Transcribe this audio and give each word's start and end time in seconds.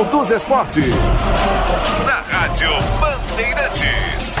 mundo 0.00 0.10
dos 0.10 0.30
esportes. 0.30 0.86
Na 2.06 2.20
Rádio 2.22 2.70
Bandeirantes. 3.00 4.36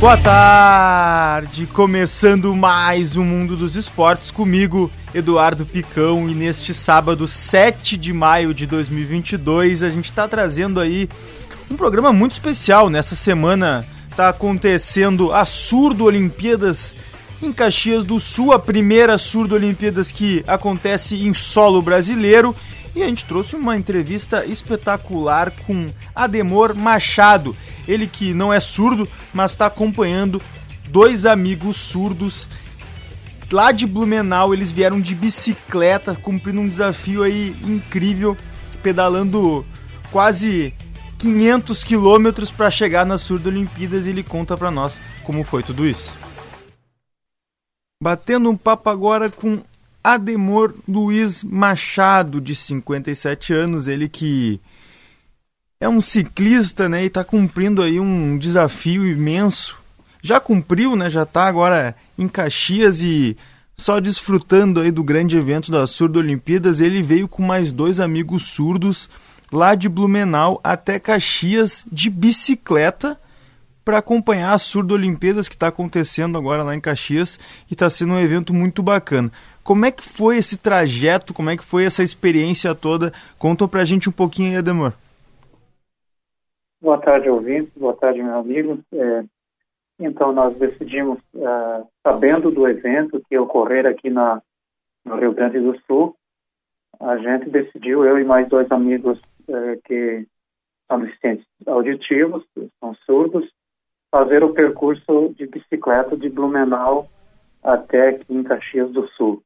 Boa 0.00 0.16
tarde, 0.16 1.66
começando 1.66 2.54
mais 2.54 3.16
o 3.16 3.22
mundo 3.22 3.56
dos 3.56 3.76
esportes 3.76 4.30
comigo, 4.30 4.90
Eduardo 5.14 5.64
Picão, 5.64 6.28
e 6.28 6.34
neste 6.34 6.74
sábado 6.74 7.28
7 7.28 7.96
de 7.96 8.12
maio 8.12 8.52
de 8.52 8.66
2022 8.66 9.82
a 9.82 9.88
gente 9.88 10.06
está 10.06 10.26
trazendo 10.26 10.80
aí 10.80 11.08
um 11.70 11.76
programa 11.76 12.12
muito 12.12 12.32
especial. 12.32 12.90
Nessa 12.90 13.14
semana 13.14 13.86
está 14.10 14.28
acontecendo 14.30 15.32
a 15.32 15.44
Surdo 15.44 16.04
Olimpíadas 16.04 16.94
em 17.42 17.52
Caxias 17.52 18.02
do 18.04 18.18
Sul, 18.18 18.52
a 18.52 18.58
primeira 18.58 19.18
Surdo 19.18 19.54
Olimpíadas 19.54 20.10
que 20.10 20.42
acontece 20.46 21.16
em 21.16 21.34
solo 21.34 21.82
brasileiro. 21.82 22.54
E 22.94 23.02
a 23.02 23.06
gente 23.06 23.26
trouxe 23.26 23.54
uma 23.54 23.76
entrevista 23.76 24.46
espetacular 24.46 25.52
com 25.66 25.88
Ademor 26.14 26.74
Machado. 26.74 27.54
Ele 27.86 28.06
que 28.06 28.32
não 28.32 28.52
é 28.52 28.58
surdo, 28.58 29.06
mas 29.34 29.50
está 29.50 29.66
acompanhando 29.66 30.40
dois 30.88 31.26
amigos 31.26 31.76
surdos 31.76 32.48
lá 33.50 33.70
de 33.70 33.86
Blumenau. 33.86 34.54
Eles 34.54 34.72
vieram 34.72 34.98
de 34.98 35.14
bicicleta, 35.14 36.14
cumprindo 36.14 36.60
um 36.60 36.68
desafio 36.68 37.22
aí 37.22 37.54
incrível, 37.64 38.34
pedalando 38.82 39.64
quase 40.10 40.72
500 41.18 41.84
quilômetros 41.84 42.50
para 42.50 42.70
chegar 42.70 43.04
nas 43.04 43.20
Surdo 43.20 43.50
Olimpíadas. 43.50 44.06
E 44.06 44.08
ele 44.08 44.22
conta 44.22 44.56
para 44.56 44.70
nós 44.70 44.98
como 45.22 45.44
foi 45.44 45.62
tudo 45.62 45.86
isso. 45.86 46.25
Batendo 48.02 48.50
um 48.50 48.56
papo 48.56 48.90
agora 48.90 49.30
com 49.30 49.62
Ademor 50.04 50.74
Luiz 50.86 51.42
Machado, 51.42 52.40
de 52.42 52.54
57 52.54 53.54
anos, 53.54 53.88
ele 53.88 54.06
que 54.06 54.60
é 55.80 55.88
um 55.88 56.02
ciclista, 56.02 56.88
né, 56.90 57.04
e 57.04 57.06
está 57.06 57.24
cumprindo 57.24 57.82
aí 57.82 57.98
um 57.98 58.36
desafio 58.36 59.06
imenso. 59.06 59.78
Já 60.22 60.38
cumpriu, 60.38 60.94
né, 60.94 61.08
já 61.08 61.22
está 61.22 61.46
agora 61.46 61.96
em 62.18 62.28
Caxias 62.28 63.00
e 63.00 63.34
só 63.74 63.98
desfrutando 63.98 64.80
aí 64.80 64.90
do 64.90 65.02
grande 65.02 65.38
evento 65.38 65.72
das 65.72 65.90
Surdo 65.90 66.18
Olimpíadas, 66.18 66.80
ele 66.80 67.02
veio 67.02 67.26
com 67.26 67.42
mais 67.42 67.72
dois 67.72 67.98
amigos 67.98 68.44
surdos 68.44 69.08
lá 69.50 69.74
de 69.74 69.88
Blumenau 69.88 70.60
até 70.62 70.98
Caxias 70.98 71.84
de 71.90 72.10
bicicleta 72.10 73.18
para 73.86 73.98
acompanhar 73.98 74.52
a 74.52 74.58
Surdo 74.58 74.94
Olimpíadas 74.94 75.48
que 75.48 75.54
está 75.54 75.68
acontecendo 75.68 76.36
agora 76.36 76.64
lá 76.64 76.74
em 76.74 76.80
Caxias 76.80 77.38
e 77.70 77.72
está 77.72 77.88
sendo 77.88 78.14
um 78.14 78.18
evento 78.18 78.52
muito 78.52 78.82
bacana. 78.82 79.30
Como 79.62 79.86
é 79.86 79.92
que 79.92 80.02
foi 80.02 80.38
esse 80.38 80.58
trajeto? 80.58 81.32
Como 81.32 81.50
é 81.50 81.56
que 81.56 81.62
foi 81.62 81.84
essa 81.84 82.02
experiência 82.02 82.74
toda? 82.74 83.12
Conta 83.38 83.68
para 83.68 83.82
a 83.82 83.84
gente 83.84 84.08
um 84.08 84.12
pouquinho 84.12 84.50
aí, 84.50 84.56
Ademor. 84.56 84.92
Boa 86.82 86.98
tarde, 86.98 87.30
ouvintes. 87.30 87.72
Boa 87.76 87.94
tarde, 87.94 88.20
meu 88.20 88.34
amigo. 88.34 88.80
É, 88.92 89.24
então, 90.00 90.32
nós 90.32 90.58
decidimos, 90.58 91.20
uh, 91.36 91.86
sabendo 92.04 92.50
do 92.50 92.66
evento 92.66 93.22
que 93.28 93.36
ia 93.36 93.42
ocorrer 93.42 93.86
aqui 93.86 94.10
na, 94.10 94.42
no 95.04 95.14
Rio 95.14 95.32
Grande 95.32 95.60
do 95.60 95.80
Sul, 95.82 96.16
a 96.98 97.16
gente 97.18 97.48
decidiu, 97.50 98.04
eu 98.04 98.18
e 98.18 98.24
mais 98.24 98.48
dois 98.48 98.68
amigos 98.72 99.20
uh, 99.48 99.80
que 99.84 100.26
são 100.88 101.00
deficientes 101.00 101.46
auditivos, 101.68 102.44
são 102.80 102.92
surdos, 103.06 103.48
fazer 104.10 104.42
o 104.44 104.52
percurso 104.52 105.34
de 105.36 105.46
bicicleta 105.46 106.16
de 106.16 106.28
Blumenau 106.28 107.08
até 107.62 108.08
aqui 108.10 108.32
em 108.32 108.42
Caxias 108.42 108.90
do 108.92 109.06
Sul. 109.08 109.42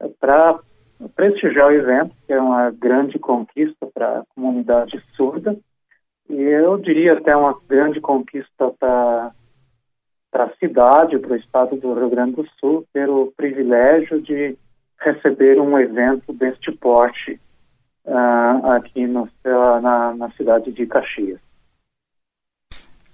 É 0.00 0.08
para 0.20 0.58
prestigiar 1.14 1.68
o 1.68 1.72
evento, 1.72 2.14
que 2.26 2.32
é 2.32 2.40
uma 2.40 2.70
grande 2.70 3.18
conquista 3.18 3.86
para 3.92 4.20
a 4.20 4.24
comunidade 4.34 5.02
surda, 5.14 5.56
e 6.28 6.40
eu 6.40 6.78
diria 6.78 7.14
até 7.14 7.36
uma 7.36 7.58
grande 7.68 8.00
conquista 8.00 8.70
para 8.78 9.32
para 10.30 10.44
a 10.44 10.56
cidade, 10.56 11.18
para 11.18 11.32
o 11.32 11.36
estado 11.36 11.76
do 11.76 11.92
Rio 11.92 12.08
Grande 12.08 12.36
do 12.36 12.48
Sul, 12.58 12.86
ter 12.90 13.06
o 13.06 13.30
privilégio 13.36 14.18
de 14.22 14.56
receber 14.98 15.60
um 15.60 15.78
evento 15.78 16.32
deste 16.32 16.72
porte 16.72 17.38
uh, 18.06 18.70
aqui 18.70 19.06
no, 19.06 19.28
na, 19.44 20.14
na 20.14 20.30
cidade 20.30 20.72
de 20.72 20.86
Caxias. 20.86 21.38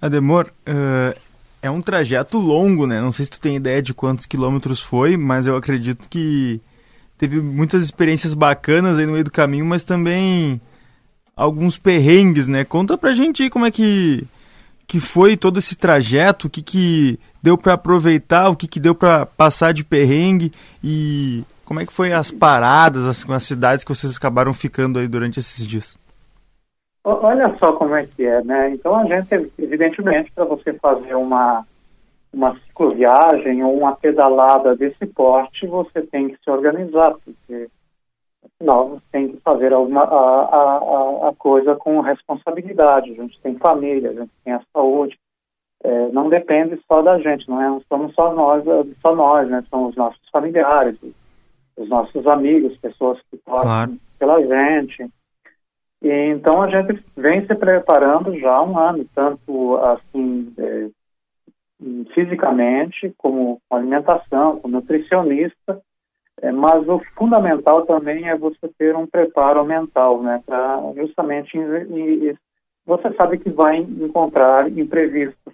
Ademor, 0.01 0.51
uh, 0.67 1.19
é 1.61 1.71
um 1.71 1.81
trajeto 1.81 2.39
longo, 2.39 2.87
né? 2.87 3.01
Não 3.01 3.13
sei 3.13 3.25
se 3.25 3.33
tu 3.33 3.41
tem 3.41 3.57
ideia 3.57 3.83
de 3.83 3.93
quantos 3.93 4.27
quilômetros 4.27 4.81
foi, 4.81 5.17
mas 5.17 5.47
eu 5.47 5.57
acredito 5.57 6.09
que 6.09 6.61
teve 7.17 7.41
muitas 7.41 7.83
experiências 7.83 8.33
bacanas 8.33 8.99
aí 8.99 9.07
no 9.07 9.13
meio 9.13 9.25
do 9.25 9.31
caminho, 9.31 9.67
mas 9.67 9.83
também 9.83 10.61
alguns 11.37 11.77
perrengues, 11.77 12.47
né? 12.47 12.65
Conta 12.65 12.97
pra 12.97 13.13
gente 13.13 13.43
aí 13.43 13.51
como 13.51 13.67
é 13.67 13.71
que, 13.71 14.25
que 14.87 15.01
foi 15.01 15.37
todo 15.37 15.59
esse 15.59 15.75
trajeto, 15.75 16.47
o 16.47 16.51
que, 16.51 16.63
que 16.63 17.19
deu 17.43 17.59
para 17.59 17.75
aproveitar, 17.75 18.49
o 18.49 18.57
que, 18.57 18.69
que 18.69 18.81
deu 18.81 18.95
para 18.95 19.27
passar 19.27 19.73
de 19.73 19.85
perrengue 19.85 20.53
e 20.83 21.45
como 21.65 21.81
é 21.81 21.87
que 21.87 21.93
foi 21.93 22.13
as 22.13 22.31
paradas, 22.31 23.05
as, 23.05 23.29
as 23.29 23.43
cidades 23.43 23.85
que 23.85 23.95
vocês 23.95 24.17
acabaram 24.17 24.55
ficando 24.55 24.99
aí 24.99 25.09
durante 25.09 25.41
esses 25.41 25.67
dias. 25.67 25.97
Olha 27.05 27.57
só 27.59 27.73
como 27.73 27.95
é 27.95 28.07
que 28.07 28.25
é, 28.25 28.43
né? 28.43 28.71
Então 28.71 28.95
a 28.95 29.05
gente, 29.05 29.53
evidentemente, 29.59 30.31
para 30.33 30.45
você 30.45 30.73
fazer 30.75 31.15
uma, 31.15 31.65
uma 32.33 32.55
cicloviagem 32.61 33.63
ou 33.63 33.79
uma 33.79 33.97
pedalada 33.97 34.77
desse 34.77 35.07
porte, 35.07 35.67
você 35.67 36.03
tem 36.03 36.29
que 36.29 36.37
se 36.43 36.51
organizar, 36.51 37.15
porque 37.25 37.69
afinal 38.45 38.89
você 38.89 39.05
tem 39.13 39.29
que 39.29 39.41
fazer 39.41 39.73
alguma, 39.73 40.03
a, 40.03 41.27
a, 41.27 41.29
a 41.29 41.35
coisa 41.39 41.77
com 41.77 42.01
responsabilidade. 42.01 43.13
A 43.13 43.15
gente 43.15 43.41
tem 43.41 43.57
família, 43.57 44.11
a 44.11 44.15
gente 44.15 44.33
tem 44.45 44.53
a 44.53 44.63
saúde. 44.73 45.19
É, 45.83 46.09
não 46.09 46.29
depende 46.29 46.79
só 46.89 47.01
da 47.03 47.19
gente, 47.21 47.49
não 47.49 47.63
é? 47.63 47.69
Não 47.69 47.81
somos 47.89 48.13
só 48.15 48.35
nós, 48.35 48.65
só 49.01 49.15
nós, 49.15 49.49
né? 49.49 49.65
São 49.71 49.87
os 49.87 49.97
nossos 49.97 50.29
familiares, 50.31 50.99
os 51.77 51.89
nossos 51.89 52.27
amigos, 52.27 52.77
pessoas 52.79 53.19
que 53.31 53.37
torcem 53.39 53.63
claro. 53.63 53.97
pela 54.19 54.43
gente. 54.43 55.09
E, 56.03 56.09
então 56.09 56.63
a 56.63 56.69
gente 56.69 57.03
vem 57.17 57.47
se 57.47 57.55
preparando 57.55 58.39
já 58.39 58.53
há 58.53 58.63
um 58.63 58.79
ano, 58.79 59.05
tanto 59.15 59.77
assim 59.79 60.53
é, 60.59 60.89
fisicamente, 62.15 63.13
como 63.17 63.61
com 63.69 63.77
alimentação, 63.77 64.61
com 64.61 64.69
nutricionista, 64.69 65.81
é, 66.41 66.53
mas 66.53 66.89
o 66.89 67.01
fundamental 67.17 67.85
também 67.85 68.29
é 68.29 68.37
você 68.37 68.69
ter 68.79 68.95
um 68.95 69.07
preparo 69.07 69.65
mental, 69.65 70.23
né, 70.23 70.41
para 70.47 70.81
justamente 70.97 71.59
você 72.87 73.13
sabe 73.15 73.39
que 73.39 73.51
vai 73.51 73.79
encontrar 73.79 74.71
imprevistos. 74.71 75.53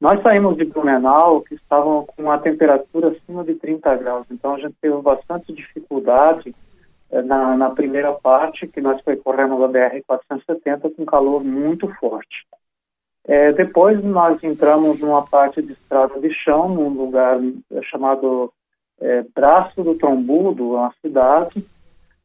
Nós 0.00 0.20
saímos 0.22 0.56
de 0.56 0.64
Blumenau 0.64 1.42
que 1.42 1.54
estavam 1.54 2.06
com 2.06 2.22
uma 2.22 2.38
temperatura 2.38 3.08
acima 3.08 3.44
de 3.44 3.54
30 3.54 3.96
graus, 3.96 4.26
então 4.30 4.54
a 4.54 4.58
gente 4.58 4.74
teve 4.80 4.96
bastante 5.00 5.52
dificuldade 5.52 6.54
na, 7.10 7.56
na, 7.56 7.70
primeira 7.70 8.12
parte, 8.12 8.66
que 8.68 8.80
nós 8.80 9.00
percorremos 9.02 9.62
a 9.62 9.68
BR-470 9.68 10.94
com 10.94 11.04
calor 11.04 11.42
muito 11.42 11.88
forte. 11.94 12.46
É, 13.24 13.52
depois 13.52 14.02
nós 14.02 14.42
entramos 14.42 15.00
numa 15.00 15.26
parte 15.26 15.60
de 15.60 15.72
estrada 15.72 16.18
de 16.20 16.32
chão, 16.32 16.68
num 16.68 16.88
lugar 16.88 17.38
é, 17.72 17.82
chamado 17.82 18.52
é, 19.00 19.24
Braço 19.34 19.82
do 19.82 19.94
Trombudo, 19.96 20.74
uma 20.74 20.92
cidade, 21.00 21.64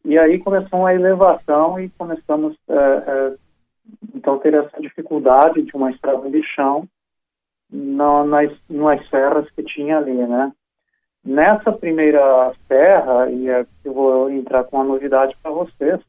e 0.03 0.17
aí 0.17 0.39
começou 0.39 0.85
a 0.85 0.93
elevação 0.93 1.79
e 1.79 1.89
começamos 1.89 2.55
é, 2.69 3.33
então 4.13 4.37
ter 4.39 4.53
essa 4.53 4.79
dificuldade 4.79 5.61
de 5.63 5.75
uma 5.75 5.91
estrada 5.91 6.29
de 6.29 6.41
chão 6.43 6.87
na, 7.69 8.23
nas, 8.23 8.51
nas 8.69 9.09
serras 9.09 9.49
que 9.51 9.63
tinha 9.63 9.97
ali, 9.97 10.13
né? 10.13 10.51
Nessa 11.25 11.71
primeira 11.71 12.53
serra, 12.67 13.31
e 13.31 13.49
é, 13.49 13.65
eu 13.83 13.93
vou 13.93 14.29
entrar 14.29 14.63
com 14.65 14.77
uma 14.77 14.85
novidade 14.85 15.35
para 15.41 15.49
vocês, 15.49 15.99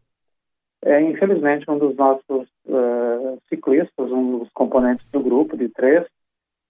é, 0.85 1.01
infelizmente 1.01 1.69
um 1.71 1.79
dos 1.79 1.97
nossos 1.97 2.47
uh, 2.67 3.41
ciclistas, 3.49 4.13
um 4.13 4.41
dos 4.41 4.51
componentes 4.53 5.07
do 5.11 5.21
grupo 5.21 5.57
de 5.57 5.71
três, 5.71 6.05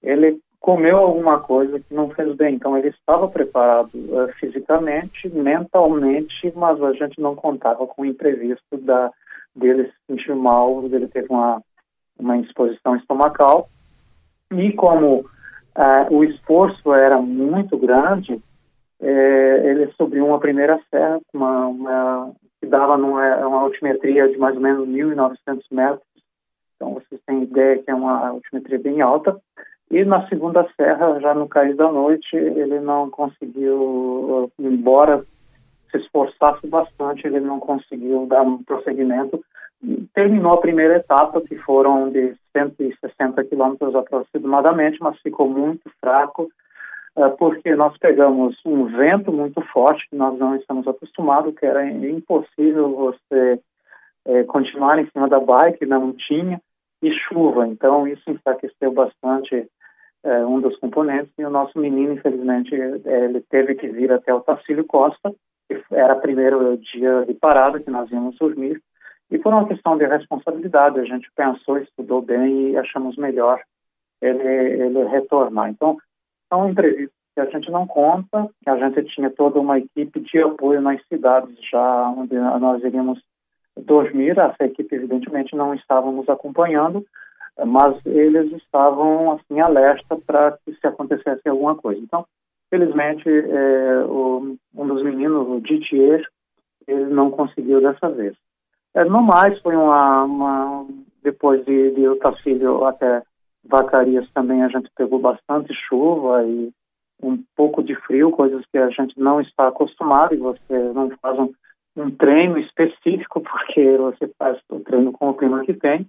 ele 0.01 0.41
comeu 0.61 0.97
alguma 0.97 1.41
coisa 1.41 1.81
que 1.81 1.93
não 1.93 2.09
fez 2.11 2.37
bem. 2.37 2.55
Então 2.55 2.79
ele 2.79 2.89
estava 2.89 3.27
preparado 3.27 3.91
uh, 3.95 4.33
fisicamente, 4.39 5.29
mentalmente, 5.29 6.53
mas 6.55 6.81
a 6.81 6.93
gente 6.93 7.21
não 7.21 7.35
contava 7.35 7.85
com 7.85 8.03
o 8.03 8.07
imprevisto 8.07 8.79
da, 8.79 9.11
dele 9.57 9.89
se 9.89 9.95
sentir 10.07 10.37
mal, 10.37 10.89
dele 10.89 11.09
ter 11.09 11.27
uma, 11.29 11.61
uma 12.17 12.37
indisposição 12.37 12.95
estomacal. 12.95 13.69
E 14.53 14.73
como 14.73 15.29
ah, 15.77 16.07
o 16.11 16.25
esforço 16.25 16.93
era 16.93 17.21
muito 17.21 17.77
grande, 17.77 18.41
é, 19.01 19.71
ele 19.71 19.93
subiu 19.93 20.27
uma 20.27 20.41
primeira 20.41 20.81
serra, 20.91 21.21
uma, 21.35 21.67
uma, 21.67 22.33
que 22.61 22.67
dava 22.67 22.97
numa, 22.97 23.47
uma 23.47 23.61
altimetria 23.61 24.29
de 24.29 24.39
mais 24.39 24.55
ou 24.55 24.63
menos 24.63 24.89
1.900 24.89 25.63
metros, 25.71 26.03
então 26.75 26.95
vocês 26.95 27.21
têm 27.27 27.43
ideia 27.43 27.83
que 27.83 27.91
é 27.91 27.95
uma 27.95 28.29
altimetria 28.29 28.79
bem 28.79 29.03
alta, 29.03 29.39
e 29.91 30.05
na 30.05 30.27
segunda 30.29 30.67
serra, 30.77 31.21
já 31.21 31.35
no 31.35 31.49
cair 31.49 31.77
da 31.77 31.93
noite, 31.93 32.35
ele 32.35 32.81
não 32.81 33.09
conseguiu, 33.09 34.51
embora 34.59 35.25
se 35.91 35.99
esforçasse 35.99 36.67
bastante, 36.67 37.27
ele 37.27 37.41
não 37.41 37.61
conseguiu 37.61 38.27
dar 38.27 38.43
um 38.43 38.63
prosseguimento. 38.63 39.45
Terminou 40.15 40.53
a 40.53 40.61
primeira 40.61 40.97
etapa, 40.97 41.41
que 41.41 41.57
foram 41.59 42.11
de 42.11 42.35
160 42.53 43.45
quilômetros 43.45 43.95
aproximadamente, 43.95 44.99
mas 45.01 45.19
ficou 45.21 45.49
muito 45.49 45.91
fraco, 46.01 46.49
uh, 47.17 47.31
porque 47.39 47.75
nós 47.75 47.97
pegamos 47.99 48.57
um 48.65 48.87
vento 48.87 49.33
muito 49.33 49.61
forte, 49.73 50.09
que 50.09 50.17
nós 50.17 50.39
não 50.39 50.57
estamos 50.57 50.89
acostumados, 50.89 51.55
que 51.55 51.65
era 51.67 51.87
impossível 51.89 52.95
você 52.97 53.61
uh, 54.27 54.45
continuar 54.47 54.99
em 54.99 55.09
cima 55.11 55.29
da 55.29 55.39
bike, 55.39 55.87
não 55.87 56.13
tinha, 56.13 56.61
e 57.03 57.13
chuva. 57.13 57.67
Então, 57.69 58.09
isso 58.09 58.29
enfraqueceu 58.31 58.91
bastante 58.93 59.69
é, 60.25 60.45
um 60.45 60.61
dos 60.61 60.77
componentes, 60.79 61.33
e 61.39 61.45
o 61.45 61.51
nosso 61.51 61.79
menino, 61.79 62.15
infelizmente, 62.15 62.75
é, 62.75 63.25
ele 63.25 63.41
teve 63.43 63.77
que 63.77 63.87
vir 63.87 64.11
até 64.11 64.35
o 64.35 64.41
Tacílio 64.41 64.85
Costa, 64.85 65.33
que 65.69 65.81
era 65.93 66.15
o 66.15 66.21
primeiro 66.21 66.77
dia 66.79 67.25
de 67.25 67.35
parada 67.35 67.79
que 67.79 67.91
nós 67.91 68.11
íamos 68.11 68.37
dormir, 68.37 68.83
e 69.31 69.39
por 69.39 69.53
uma 69.53 69.67
questão 69.67 69.97
de 69.99 70.07
responsabilidade, 70.07 71.01
a 71.01 71.05
gente 71.05 71.29
pensou, 71.35 71.79
estudou 71.79 72.23
bem 72.23 72.71
e 72.71 72.77
achamos 72.77 73.17
melhor 73.17 73.61
ele, 74.21 74.43
ele 74.43 75.05
retornar. 75.05 75.69
Então, 75.69 75.97
são 76.49 76.69
imprevistos 76.69 77.17
que 77.35 77.41
a 77.41 77.45
gente 77.47 77.71
não 77.71 77.87
conta, 77.87 78.49
que 78.63 78.71
a 78.71 78.77
gente 78.77 79.05
tinha 79.15 79.31
toda 79.31 79.61
uma 79.61 79.79
equipe 79.79 80.21
de 80.21 80.39
apoio 80.39 80.81
nas 80.81 81.05
cidades 81.07 81.55
já 81.71 82.09
onde 82.17 82.35
nós 82.35 82.83
iríamos 82.83 83.21
dormir, 83.77 84.39
essa 84.39 84.65
equipe 84.65 84.95
evidentemente 84.95 85.55
não 85.55 85.75
estávamos 85.75 86.29
acompanhando, 86.29 87.05
mas 87.67 87.95
eles 88.07 88.53
estavam 88.53 89.33
assim 89.33 89.61
alerta 89.61 90.17
para 90.27 90.57
que 90.65 90.73
se 90.75 90.87
acontecesse 90.87 91.47
alguma 91.49 91.75
coisa. 91.75 92.01
Então, 92.01 92.25
felizmente, 92.71 93.29
é, 93.29 94.05
o, 94.07 94.57
um 94.75 94.87
dos 94.87 95.03
meninos, 95.03 95.47
o 95.49 95.61
Didier, 95.61 96.27
ele 96.87 97.07
não 97.07 97.31
conseguiu 97.31 97.81
dessa 97.81 98.09
vez. 98.09 98.35
É, 98.97 99.05
no 99.05 99.23
mais, 99.23 99.61
foi 99.61 99.77
uma, 99.77 100.25
uma 100.25 100.87
depois 101.23 101.63
de, 101.67 101.91
de 101.91 102.09
Otacílio 102.09 102.83
até 102.87 103.23
Vacarias 103.63 104.27
também 104.33 104.63
a 104.63 104.69
gente 104.69 104.89
pegou 104.97 105.19
bastante 105.19 105.75
chuva 105.75 106.43
e 106.45 106.71
um 107.23 107.43
pouco 107.55 107.83
de 107.83 107.95
frio, 107.95 108.31
coisas 108.31 108.65
que 108.73 108.79
a 108.79 108.89
gente 108.89 109.19
não 109.19 109.39
está 109.41 109.69
acostumado 109.69 110.35
e 110.35 110.39
você 110.39 110.79
não 110.95 111.11
faz 111.21 111.39
um, 111.39 111.53
um 111.97 112.11
treino 112.11 112.59
específico 112.59 113.43
porque 113.45 113.99
você 113.99 114.31
faz 114.39 114.59
o 114.71 114.81
treino 114.81 115.13
com 115.13 115.29
o 115.29 115.35
clima 115.35 115.63
que 115.63 115.75
tem. 115.75 116.07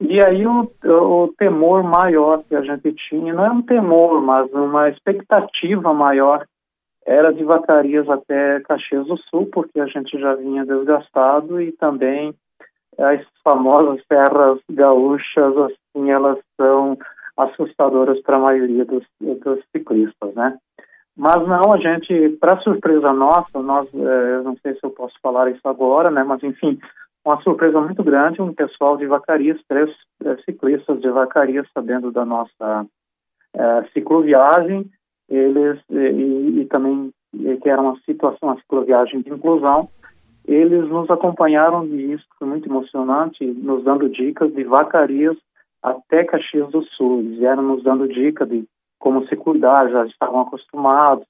E 0.00 0.18
aí 0.18 0.46
o, 0.46 0.70
o 0.84 1.28
temor 1.36 1.82
maior 1.82 2.42
que 2.44 2.54
a 2.54 2.62
gente 2.62 2.94
tinha, 3.08 3.34
não 3.34 3.44
é 3.44 3.50
um 3.50 3.62
temor, 3.62 4.22
mas 4.22 4.50
uma 4.52 4.88
expectativa 4.88 5.92
maior, 5.92 6.46
era 7.08 7.32
de 7.32 7.42
Vacarias 7.42 8.06
até 8.08 8.60
Caxias 8.60 9.06
do 9.06 9.16
Sul, 9.16 9.48
porque 9.50 9.80
a 9.80 9.86
gente 9.86 10.18
já 10.20 10.34
vinha 10.34 10.66
desgastado 10.66 11.60
e 11.60 11.72
também 11.72 12.34
as 12.98 13.24
famosas 13.42 14.04
serras 14.06 14.60
gaúchas, 14.70 15.56
assim, 15.56 16.10
elas 16.10 16.38
são 16.60 16.98
assustadoras 17.34 18.20
para 18.20 18.36
a 18.36 18.40
maioria 18.40 18.84
dos, 18.84 19.04
dos, 19.20 19.60
ciclistas, 19.74 20.34
né? 20.34 20.58
Mas 21.16 21.48
não, 21.48 21.72
a 21.72 21.78
gente, 21.78 22.36
para 22.40 22.60
surpresa 22.60 23.12
nossa, 23.12 23.62
nós, 23.62 23.88
é, 23.94 24.42
não 24.42 24.56
sei 24.58 24.74
se 24.74 24.80
eu 24.82 24.90
posso 24.90 25.14
falar 25.22 25.50
isso 25.50 25.66
agora, 25.66 26.10
né? 26.10 26.22
Mas 26.22 26.42
enfim, 26.42 26.78
uma 27.24 27.40
surpresa 27.42 27.80
muito 27.80 28.04
grande, 28.04 28.42
um 28.42 28.52
pessoal 28.52 28.98
de 28.98 29.06
Vacarias, 29.06 29.58
três 29.66 29.90
é, 30.24 30.36
ciclistas 30.42 31.00
de 31.00 31.08
Vacarias, 31.08 31.66
sabendo 31.72 32.12
da 32.12 32.24
nossa 32.24 32.86
é, 33.54 33.84
cicloviagem, 33.94 34.90
eles 35.28 35.80
e, 35.90 36.60
e 36.60 36.64
também 36.66 37.12
que 37.62 37.68
era 37.68 37.80
uma 37.80 37.96
situação, 38.06 38.48
uma 38.48 38.56
cicloviagem 38.56 39.20
de 39.20 39.30
inclusão, 39.30 39.88
eles 40.46 40.88
nos 40.88 41.10
acompanharam 41.10 41.84
e 41.84 42.12
isso 42.12 42.24
foi 42.38 42.48
muito 42.48 42.68
emocionante, 42.68 43.44
nos 43.44 43.84
dando 43.84 44.08
dicas 44.08 44.52
de 44.54 44.64
Vacarias 44.64 45.36
até 45.82 46.24
Caxias 46.24 46.70
do 46.70 46.82
Sul. 46.82 47.20
Eles 47.20 47.38
vieram 47.38 47.62
nos 47.62 47.82
dando 47.84 48.08
dicas 48.08 48.48
de 48.48 48.64
como 48.98 49.26
se 49.26 49.36
cuidar, 49.36 49.90
já 49.90 50.06
estavam 50.06 50.40
acostumados, 50.40 51.26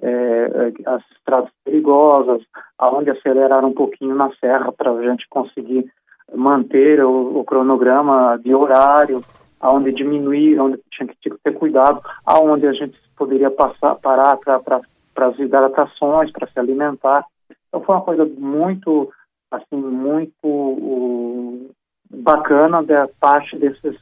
é, 0.00 0.08
é, 0.08 0.72
as 0.86 1.02
estradas 1.12 1.50
perigosas, 1.64 2.42
aonde 2.78 3.10
acelerar 3.10 3.64
um 3.64 3.72
pouquinho 3.72 4.14
na 4.14 4.32
serra 4.40 4.72
para 4.72 4.90
a 4.90 5.02
gente 5.02 5.28
conseguir 5.28 5.86
manter 6.34 7.04
o, 7.04 7.38
o, 7.38 7.44
cronograma 7.44 8.38
de 8.42 8.54
horário, 8.54 9.22
aonde 9.62 9.92
diminuir, 9.92 10.58
onde 10.60 10.78
tinha 10.90 11.06
que 11.06 11.30
ter 11.42 11.52
cuidado, 11.54 12.02
aonde 12.26 12.66
a 12.66 12.72
gente 12.72 12.98
poderia 13.16 13.50
passar, 13.50 13.94
parar 13.94 14.36
para 14.36 14.80
as 15.28 15.38
hidratações, 15.38 16.32
para 16.32 16.48
se 16.48 16.58
alimentar. 16.58 17.24
Então 17.68 17.80
foi 17.82 17.94
uma 17.94 18.04
coisa 18.04 18.24
muito, 18.24 19.10
assim, 19.50 19.76
muito 19.76 20.28
uh, 20.44 21.70
bacana 22.10 22.82
da 22.82 23.08
parte 23.20 23.56
desses 23.56 23.96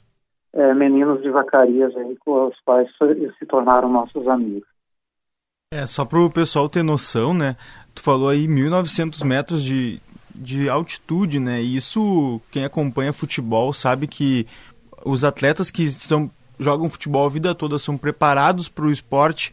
é, 0.53 0.75
meninos 0.75 1.23
de 1.23 1.31
vacarias 1.31 1.95
aí 1.97 2.17
com 2.17 2.49
os 2.49 2.59
quais 2.65 2.89
se 3.39 3.47
tornaram 3.47 3.89
nossos 3.89 4.27
amigos. 4.27 4.69
É, 5.73 5.87
só 5.87 6.05
para 6.05 6.19
o 6.19 6.31
pessoal 6.31 6.69
ter 6.69 6.83
noção, 6.83 7.33
né? 7.33 7.57
Tu 7.95 8.03
falou 8.03 8.29
aí 8.29 8.49
1.900 8.49 9.25
metros 9.25 9.63
de, 9.63 10.01
de 10.35 10.69
altitude, 10.69 11.39
né? 11.39 11.63
E 11.63 11.77
isso, 11.77 12.41
quem 12.51 12.65
acompanha 12.65 13.13
futebol 13.13 13.73
sabe 13.73 14.09
que 14.09 14.49
os 15.05 15.25
atletas 15.25 15.71
que 15.71 15.85
estão, 15.85 16.31
jogam 16.59 16.89
futebol 16.89 17.27
a 17.27 17.31
vida 17.31 17.55
toda 17.55 17.79
são 17.79 17.97
preparados 17.97 18.69
para 18.69 18.85
o 18.85 18.91
esporte. 18.91 19.53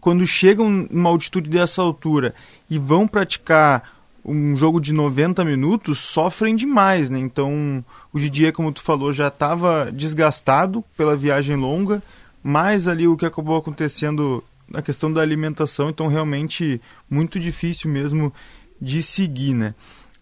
Quando 0.00 0.26
chegam 0.26 0.86
numa 0.90 1.10
altitude 1.10 1.50
dessa 1.50 1.82
altura 1.82 2.34
e 2.70 2.78
vão 2.78 3.08
praticar 3.08 3.96
um 4.24 4.56
jogo 4.56 4.80
de 4.80 4.92
90 4.92 5.44
minutos, 5.44 5.98
sofrem 5.98 6.56
demais, 6.56 7.08
né? 7.08 7.18
Então, 7.18 7.84
o 8.12 8.18
Didier, 8.18 8.52
como 8.52 8.72
tu 8.72 8.82
falou, 8.82 9.12
já 9.12 9.28
estava 9.28 9.90
desgastado 9.92 10.84
pela 10.96 11.14
viagem 11.14 11.54
longa, 11.54 12.02
mas 12.42 12.88
ali 12.88 13.06
o 13.06 13.16
que 13.16 13.24
acabou 13.24 13.56
acontecendo 13.56 14.42
na 14.68 14.82
questão 14.82 15.12
da 15.12 15.20
alimentação, 15.20 15.88
então 15.88 16.08
realmente 16.08 16.80
muito 17.08 17.38
difícil 17.38 17.88
mesmo 17.88 18.32
de 18.80 19.02
seguir, 19.02 19.54
né? 19.54 19.74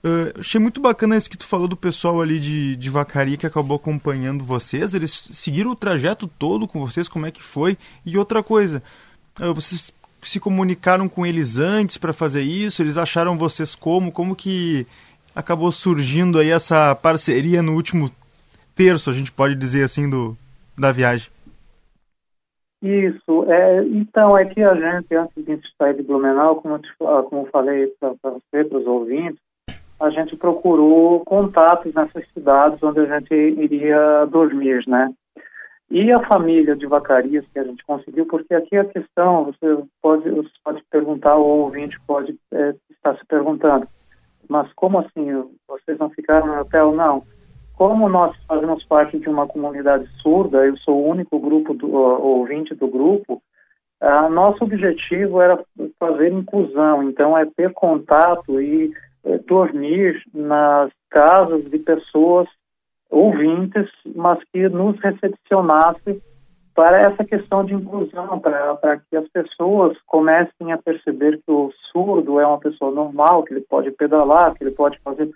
Uh, 0.04 0.38
achei 0.38 0.60
muito 0.60 0.82
bacana 0.82 1.16
isso 1.16 1.30
que 1.30 1.38
tu 1.38 1.46
falou 1.46 1.66
do 1.66 1.76
pessoal 1.76 2.20
ali 2.20 2.38
de, 2.38 2.76
de 2.76 2.90
Vacaria 2.90 3.38
que 3.38 3.46
acabou 3.46 3.76
acompanhando 3.76 4.44
vocês. 4.44 4.92
Eles 4.92 5.30
seguiram 5.32 5.70
o 5.70 5.76
trajeto 5.76 6.28
todo 6.28 6.68
com 6.68 6.78
vocês, 6.78 7.08
como 7.08 7.24
é 7.24 7.30
que 7.30 7.42
foi? 7.42 7.78
E 8.04 8.18
outra 8.18 8.42
coisa, 8.42 8.82
uh, 9.40 9.54
vocês 9.54 9.90
se 10.22 10.38
comunicaram 10.38 11.08
com 11.08 11.24
eles 11.24 11.56
antes 11.56 11.96
para 11.96 12.12
fazer 12.12 12.42
isso? 12.42 12.82
Eles 12.82 12.98
acharam 12.98 13.38
vocês 13.38 13.74
como? 13.74 14.12
Como 14.12 14.36
que 14.36 14.86
acabou 15.34 15.72
surgindo 15.72 16.38
aí 16.38 16.50
essa 16.50 16.94
parceria 16.94 17.62
no 17.62 17.74
último 17.74 18.10
terço, 18.74 19.08
a 19.08 19.12
gente 19.12 19.32
pode 19.32 19.54
dizer 19.54 19.84
assim, 19.84 20.08
do, 20.08 20.36
da 20.76 20.92
viagem? 20.92 21.30
Isso, 22.82 23.44
é, 23.50 23.82
então 23.86 24.36
é 24.36 24.44
que 24.44 24.62
a 24.62 24.74
gente, 24.74 25.14
antes 25.14 25.42
de 25.42 25.58
sair 25.78 25.94
de 25.94 26.02
Blumenau, 26.02 26.56
como, 26.56 26.78
te, 26.78 26.88
como 26.98 27.46
falei 27.46 27.86
para 27.98 28.12
você, 28.22 28.64
para 28.64 28.78
os 28.78 28.86
ouvintes, 28.86 29.40
a 30.04 30.10
gente 30.10 30.36
procurou 30.36 31.24
contatos 31.24 31.92
nessas 31.94 32.26
cidades 32.32 32.82
onde 32.82 33.00
a 33.00 33.18
gente 33.18 33.34
iria 33.34 34.26
dormir, 34.26 34.82
né? 34.86 35.12
E 35.90 36.10
a 36.10 36.26
família 36.26 36.74
de 36.74 36.86
Vacarias 36.86 37.44
que 37.52 37.58
a 37.58 37.64
gente 37.64 37.84
conseguiu, 37.84 38.26
porque 38.26 38.54
aqui 38.54 38.76
a 38.76 38.84
questão, 38.84 39.44
você 39.44 39.84
pode, 40.02 40.28
você 40.30 40.50
pode 40.64 40.82
perguntar, 40.90 41.36
ou 41.36 41.46
o 41.46 41.62
ouvinte 41.64 41.96
pode 42.06 42.36
é, 42.52 42.74
estar 42.90 43.16
se 43.16 43.26
perguntando, 43.26 43.86
mas 44.48 44.72
como 44.74 44.98
assim, 44.98 45.44
vocês 45.68 45.98
não 45.98 46.10
ficaram 46.10 46.46
no 46.46 46.60
hotel? 46.60 46.92
Não 46.92 47.22
como 47.76 48.08
nós 48.08 48.36
fazemos 48.46 48.84
parte 48.84 49.18
de 49.18 49.28
uma 49.28 49.46
comunidade 49.46 50.08
surda, 50.22 50.64
eu 50.64 50.76
sou 50.78 50.96
o 50.96 51.08
único 51.08 51.38
grupo 51.38 51.74
do, 51.74 51.92
ouvinte 51.92 52.74
do 52.74 52.86
grupo, 52.86 53.42
uh, 54.00 54.30
nosso 54.30 54.64
objetivo 54.64 55.40
era 55.40 55.58
fazer 55.98 56.32
inclusão, 56.32 57.02
então 57.02 57.36
é 57.36 57.44
ter 57.56 57.72
contato 57.72 58.60
e 58.60 58.84
é, 58.86 58.92
dormir 59.46 60.22
nas 60.32 60.90
casas 61.10 61.64
de 61.70 61.78
pessoas 61.78 62.48
ouvintes, 63.10 63.88
mas 64.14 64.38
que 64.52 64.68
nos 64.68 64.98
recepcionasse 65.00 66.22
para 66.74 66.96
essa 66.96 67.24
questão 67.24 67.64
de 67.64 67.72
inclusão, 67.72 68.40
para 68.40 68.98
que 69.08 69.16
as 69.16 69.28
pessoas 69.28 69.96
comecem 70.06 70.72
a 70.72 70.78
perceber 70.78 71.40
que 71.46 71.52
o 71.52 71.72
surdo 71.92 72.40
é 72.40 72.46
uma 72.46 72.58
pessoa 72.58 72.90
normal, 72.90 73.44
que 73.44 73.54
ele 73.54 73.60
pode 73.60 73.92
pedalar, 73.92 74.54
que 74.54 74.64
ele 74.64 74.72
pode 74.72 74.98
fazer 74.98 75.30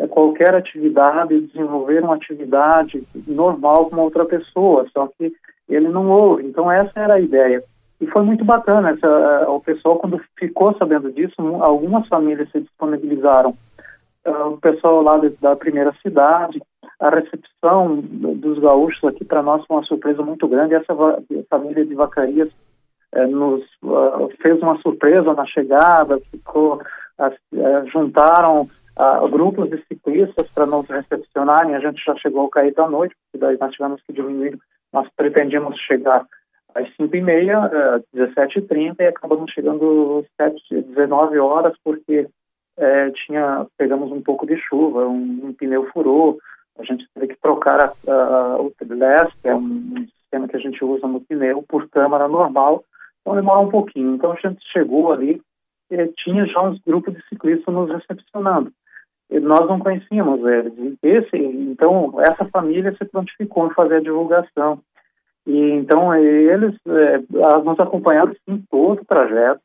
é 0.00 0.06
qualquer 0.06 0.54
atividade, 0.54 1.40
desenvolver 1.42 2.02
uma 2.02 2.14
atividade 2.14 3.06
normal 3.26 3.90
com 3.90 4.00
outra 4.00 4.24
pessoa, 4.24 4.86
só 4.94 5.06
que 5.06 5.30
ele 5.68 5.88
não 5.88 6.08
ouve. 6.10 6.46
Então 6.46 6.72
essa 6.72 6.98
era 6.98 7.14
a 7.14 7.20
ideia. 7.20 7.62
E 8.00 8.06
foi 8.06 8.22
muito 8.22 8.44
bacana, 8.44 8.90
essa, 8.90 9.50
o 9.50 9.60
pessoal 9.60 9.98
quando 9.98 10.20
ficou 10.38 10.74
sabendo 10.78 11.12
disso, 11.12 11.34
algumas 11.60 12.06
famílias 12.08 12.50
se 12.50 12.60
disponibilizaram. 12.60 13.54
Uh, 14.26 14.48
o 14.48 14.58
pessoal 14.58 15.02
lá 15.02 15.20
da 15.40 15.56
primeira 15.56 15.94
cidade, 16.02 16.62
a 16.98 17.10
recepção 17.10 17.96
dos 17.96 18.58
gaúchos 18.58 19.02
aqui 19.04 19.24
para 19.24 19.42
nós 19.42 19.64
foi 19.66 19.76
uma 19.76 19.84
surpresa 19.84 20.22
muito 20.22 20.46
grande. 20.48 20.74
Essa 20.74 20.94
família 21.48 21.84
de 21.84 21.94
Vacarias 21.94 22.50
eh, 23.12 23.26
nos 23.26 23.62
uh, 23.82 24.30
fez 24.42 24.60
uma 24.60 24.78
surpresa 24.82 25.32
na 25.32 25.46
chegada, 25.46 26.20
ficou 26.30 26.80
é, 27.20 27.84
juntaram 27.92 28.62
uh, 28.98 29.28
grupos 29.28 29.68
de 29.68 29.82
ciclistas 29.86 30.48
para 30.54 30.64
nos 30.64 30.88
recepcionarem. 30.88 31.74
A 31.74 31.80
gente 31.80 32.02
já 32.02 32.14
chegou 32.16 32.42
ao 32.42 32.48
cair 32.48 32.72
da 32.72 32.88
noite, 32.88 33.14
porque 33.24 33.44
daí 33.44 33.58
nós 33.58 33.72
tivemos 33.72 34.00
que 34.02 34.12
diminuir. 34.12 34.58
Nós 34.90 35.06
pretendíamos 35.16 35.78
chegar 35.80 36.26
às 36.74 36.88
5h30, 36.96 37.98
uh, 37.98 38.04
17h30 38.14 38.96
e 39.00 39.06
acabamos 39.06 39.50
chegando 39.52 40.24
às 40.38 40.52
19 40.70 41.38
horas, 41.38 41.74
porque 41.84 42.28
uh, 42.78 43.12
tinha, 43.26 43.66
pegamos 43.76 44.10
um 44.12 44.22
pouco 44.22 44.46
de 44.46 44.56
chuva, 44.56 45.06
um, 45.06 45.46
um 45.46 45.52
pneu 45.52 45.86
furou, 45.92 46.38
a 46.78 46.84
gente 46.84 47.06
teve 47.14 47.28
que 47.28 47.40
trocar 47.40 47.80
a, 47.80 48.12
a, 48.12 48.60
o 48.60 48.70
Tribless, 48.78 49.32
que 49.42 49.48
é 49.48 49.54
um 49.54 50.06
sistema 50.06 50.48
que 50.48 50.56
a 50.56 50.60
gente 50.60 50.82
usa 50.84 51.06
no 51.06 51.20
pneu, 51.20 51.62
por 51.68 51.88
câmara 51.88 52.26
normal, 52.28 52.84
então 53.20 53.34
demora 53.34 53.60
um 53.60 53.70
pouquinho. 53.70 54.14
Então 54.14 54.32
a 54.32 54.36
gente 54.36 54.60
chegou 54.72 55.12
ali, 55.12 55.40
e 55.90 56.06
tinha 56.18 56.46
já 56.46 56.62
uns 56.62 56.80
grupos 56.86 57.14
de 57.14 57.22
ciclistas 57.28 57.74
nos 57.74 57.90
recepcionando. 57.90 58.72
Nós 59.30 59.68
não 59.68 59.78
conhecíamos 59.78 60.44
eles. 60.44 60.96
Esse, 61.02 61.36
então 61.36 62.20
essa 62.20 62.44
família 62.46 62.94
se 62.96 63.04
prontificou 63.04 63.66
em 63.66 63.74
fazer 63.74 63.96
a 63.96 64.00
divulgação. 64.00 64.80
E 65.50 65.72
então 65.72 66.14
eles 66.14 66.76
é, 66.86 67.18
nos 67.64 67.80
acompanharam 67.80 68.32
em 68.46 68.62
todo 68.70 69.02
o 69.02 69.04
trajeto. 69.04 69.60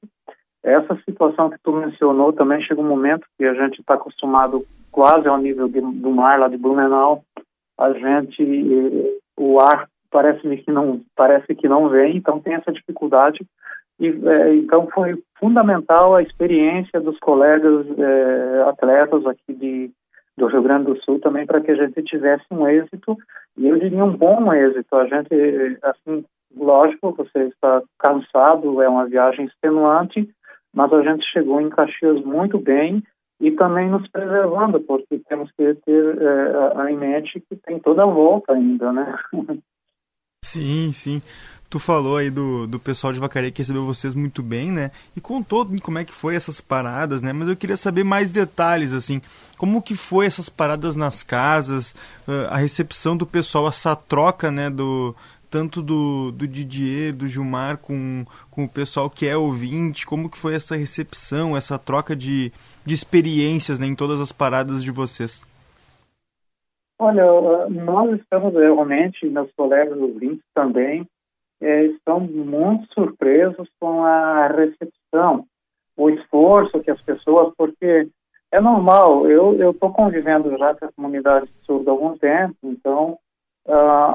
Essa 0.64 0.96
situação 1.08 1.52
que 1.52 1.60
tu 1.64 1.72
mencionou 1.74 2.34
também 2.34 2.60
chega 2.64 2.82
um 2.82 2.88
momento 2.88 3.28
que 3.38 3.46
a 3.46 3.54
gente 3.54 3.82
está 3.82 3.94
acostumado 3.94 4.66
quase 4.92 5.28
ao 5.28 5.38
nível 5.38 5.68
de, 5.68 5.80
do 5.80 6.10
mar 6.10 6.40
lá 6.40 6.48
de 6.48 6.58
Blumenau. 6.58 7.24
A 7.78 7.94
gente, 7.94 9.22
o 9.38 9.60
ar 9.60 9.88
parece 10.10 10.58
que 10.58 10.72
não 10.72 11.02
parece 11.16 11.54
que 11.54 11.68
não 11.68 11.88
vem, 11.88 12.18
então 12.18 12.40
tem 12.40 12.56
essa 12.56 12.72
dificuldade. 12.72 13.46
E 14.00 14.08
é, 14.08 14.56
então 14.56 14.88
foi 14.92 15.22
fundamental 15.38 16.16
a 16.16 16.24
experiência 16.24 17.00
dos 17.00 17.20
colegas 17.20 17.86
é, 18.00 18.64
atletas 18.68 19.24
aqui 19.28 19.54
de 19.54 19.92
do 20.38 20.48
Rio 20.48 20.62
Grande 20.62 20.86
do 20.86 21.02
Sul 21.02 21.20
também 21.20 21.46
para 21.46 21.62
que 21.62 21.72
a 21.72 21.76
gente 21.76 22.04
tivesse 22.04 22.46
um 22.52 22.68
êxito 22.68 23.18
e 23.58 23.68
eu 23.68 23.80
diria 23.80 24.04
um 24.04 24.16
bom 24.16 24.54
êxito. 24.54 24.96
A 24.96 25.06
gente, 25.08 25.34
assim, 25.82 26.26
lógico, 26.56 27.12
você 27.14 27.46
está 27.46 27.82
cansado, 28.00 28.82
é 28.82 28.90
uma 28.90 29.08
viagem 29.08 29.46
extenuante, 29.46 30.30
mas 30.74 30.92
a 30.92 31.02
gente 31.02 31.26
chegou 31.32 31.62
em 31.62 31.70
Caxias 31.70 32.22
muito 32.24 32.60
bem 32.60 33.02
e 33.40 33.52
também 33.52 33.90
nos 33.90 34.08
preservando, 34.10 34.80
porque 34.82 35.20
temos 35.28 35.52
que 35.52 35.74
ter 35.74 36.22
é, 36.22 36.92
em 36.92 36.98
mente 36.98 37.40
que 37.42 37.56
tem 37.56 37.80
toda 37.80 38.04
a 38.04 38.08
volta 38.08 38.54
ainda, 38.54 38.92
né? 38.92 39.18
Sim, 40.44 40.94
sim. 40.94 41.22
Tu 41.70 41.80
falou 41.80 42.18
aí 42.18 42.30
do, 42.30 42.68
do 42.68 42.80
pessoal 42.80 43.12
de 43.12 43.20
Vacaria 43.20 43.52
que 43.52 43.62
recebeu 43.62 43.86
vocês 43.86 44.16
muito 44.16 44.42
bem, 44.44 44.72
né? 44.72 44.92
E 45.16 45.22
contou 45.22 45.68
como 45.82 45.98
é 45.98 46.06
que 46.06 46.14
foi 46.14 46.36
essas 46.36 46.62
paradas, 46.62 47.22
né? 47.22 47.34
Mas 47.34 47.48
eu 47.48 47.56
queria 47.56 47.76
saber 47.76 48.04
mais 48.04 48.30
detalhes, 48.30 48.94
assim. 48.94 49.22
Como 49.58 49.82
que 49.82 49.96
foi 49.96 50.26
essas 50.26 50.48
paradas 50.48 50.96
nas 50.96 51.24
casas, 51.24 51.96
a 52.50 52.58
recepção 52.58 53.18
do 53.18 53.26
pessoal, 53.26 53.68
essa 53.68 53.96
troca, 53.96 54.52
né? 54.52 54.70
Do, 54.70 55.16
tanto 55.56 55.82
do, 55.82 56.32
do 56.32 56.46
Didier, 56.46 57.14
do 57.14 57.28
Gilmar 57.28 57.78
com, 57.78 58.26
com 58.52 58.66
o 58.66 58.70
pessoal 58.70 59.10
que 59.10 59.26
é 59.26 59.38
ouvinte, 59.38 60.06
como 60.06 60.30
que 60.30 60.38
foi 60.38 60.54
essa 60.54 60.76
recepção, 60.76 61.56
essa 61.56 61.80
troca 61.80 62.14
de, 62.14 62.52
de 62.86 62.94
experiências 62.94 63.80
né, 63.80 63.88
em 63.88 63.96
todas 63.96 64.20
as 64.20 64.34
paradas 64.34 64.84
de 64.84 64.92
vocês? 64.92 65.46
Olha, 67.00 67.24
nós 67.70 68.20
estamos 68.20 68.54
realmente, 68.54 69.26
meus 69.28 69.50
colegas 69.54 69.98
ouvintes 69.98 70.44
também, 70.54 71.08
é, 71.62 71.86
estão 71.86 72.20
muito 72.20 72.92
surpresos 72.94 73.70
com 73.80 74.04
a 74.04 74.48
recepção, 74.48 75.46
o 75.98 76.10
esforço 76.10 76.82
que 76.82 76.92
as 76.92 77.02
pessoas, 77.02 77.54
porque 77.58 78.08
é 78.52 78.62
normal, 78.62 79.28
eu 79.28 79.72
estou 79.72 79.92
convivendo 79.92 80.58
já 80.58 80.76
com 80.76 80.86
a 80.86 80.92
comunidade 80.92 81.50
surda 81.66 81.90
há 81.90 81.94
algum 81.94 82.18
tempo, 82.18 82.56
então 82.64 83.18
uh, 83.66 83.72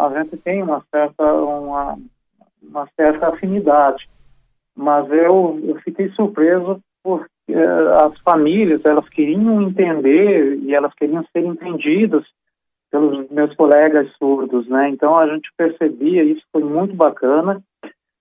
a 0.06 0.12
gente 0.16 0.36
tem 0.38 0.62
uma 0.62 0.84
certa, 0.90 1.34
uma, 1.34 1.98
uma 2.62 2.88
certa 2.96 3.28
afinidade, 3.28 4.08
mas 4.74 5.10
eu, 5.10 5.60
eu 5.64 5.76
fiquei 5.82 6.08
surpreso 6.10 6.80
porque 7.02 7.26
uh, 7.50 8.06
as 8.06 8.18
famílias, 8.20 8.84
elas 8.84 9.08
queriam 9.08 9.60
entender 9.62 10.58
e 10.58 10.74
elas 10.74 10.94
queriam 10.94 11.24
ser 11.32 11.44
entendidas 11.44 12.24
pelos 12.90 13.28
meus 13.30 13.54
colegas 13.54 14.10
surdos, 14.16 14.66
né? 14.68 14.88
Então 14.88 15.16
a 15.16 15.26
gente 15.26 15.48
percebia 15.56 16.24
isso 16.24 16.42
foi 16.52 16.64
muito 16.64 16.94
bacana 16.94 17.62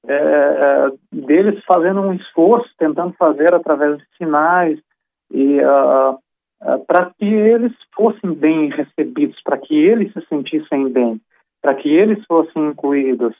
é, 0.07 0.13
é, 0.13 0.91
deles 1.11 1.63
fazendo 1.65 2.01
um 2.01 2.13
esforço, 2.13 2.69
tentando 2.77 3.13
fazer 3.13 3.53
através 3.53 3.97
de 3.97 4.05
sinais 4.17 4.79
e 5.31 5.59
uh, 5.59 6.17
para 6.87 7.11
que 7.17 7.25
eles 7.25 7.71
fossem 7.95 8.33
bem 8.33 8.69
recebidos, 8.69 9.39
para 9.43 9.57
que 9.57 9.75
eles 9.75 10.11
se 10.13 10.21
sentissem 10.27 10.89
bem, 10.89 11.21
para 11.61 11.75
que 11.75 11.89
eles 11.89 12.23
fossem 12.25 12.67
incluídos. 12.67 13.35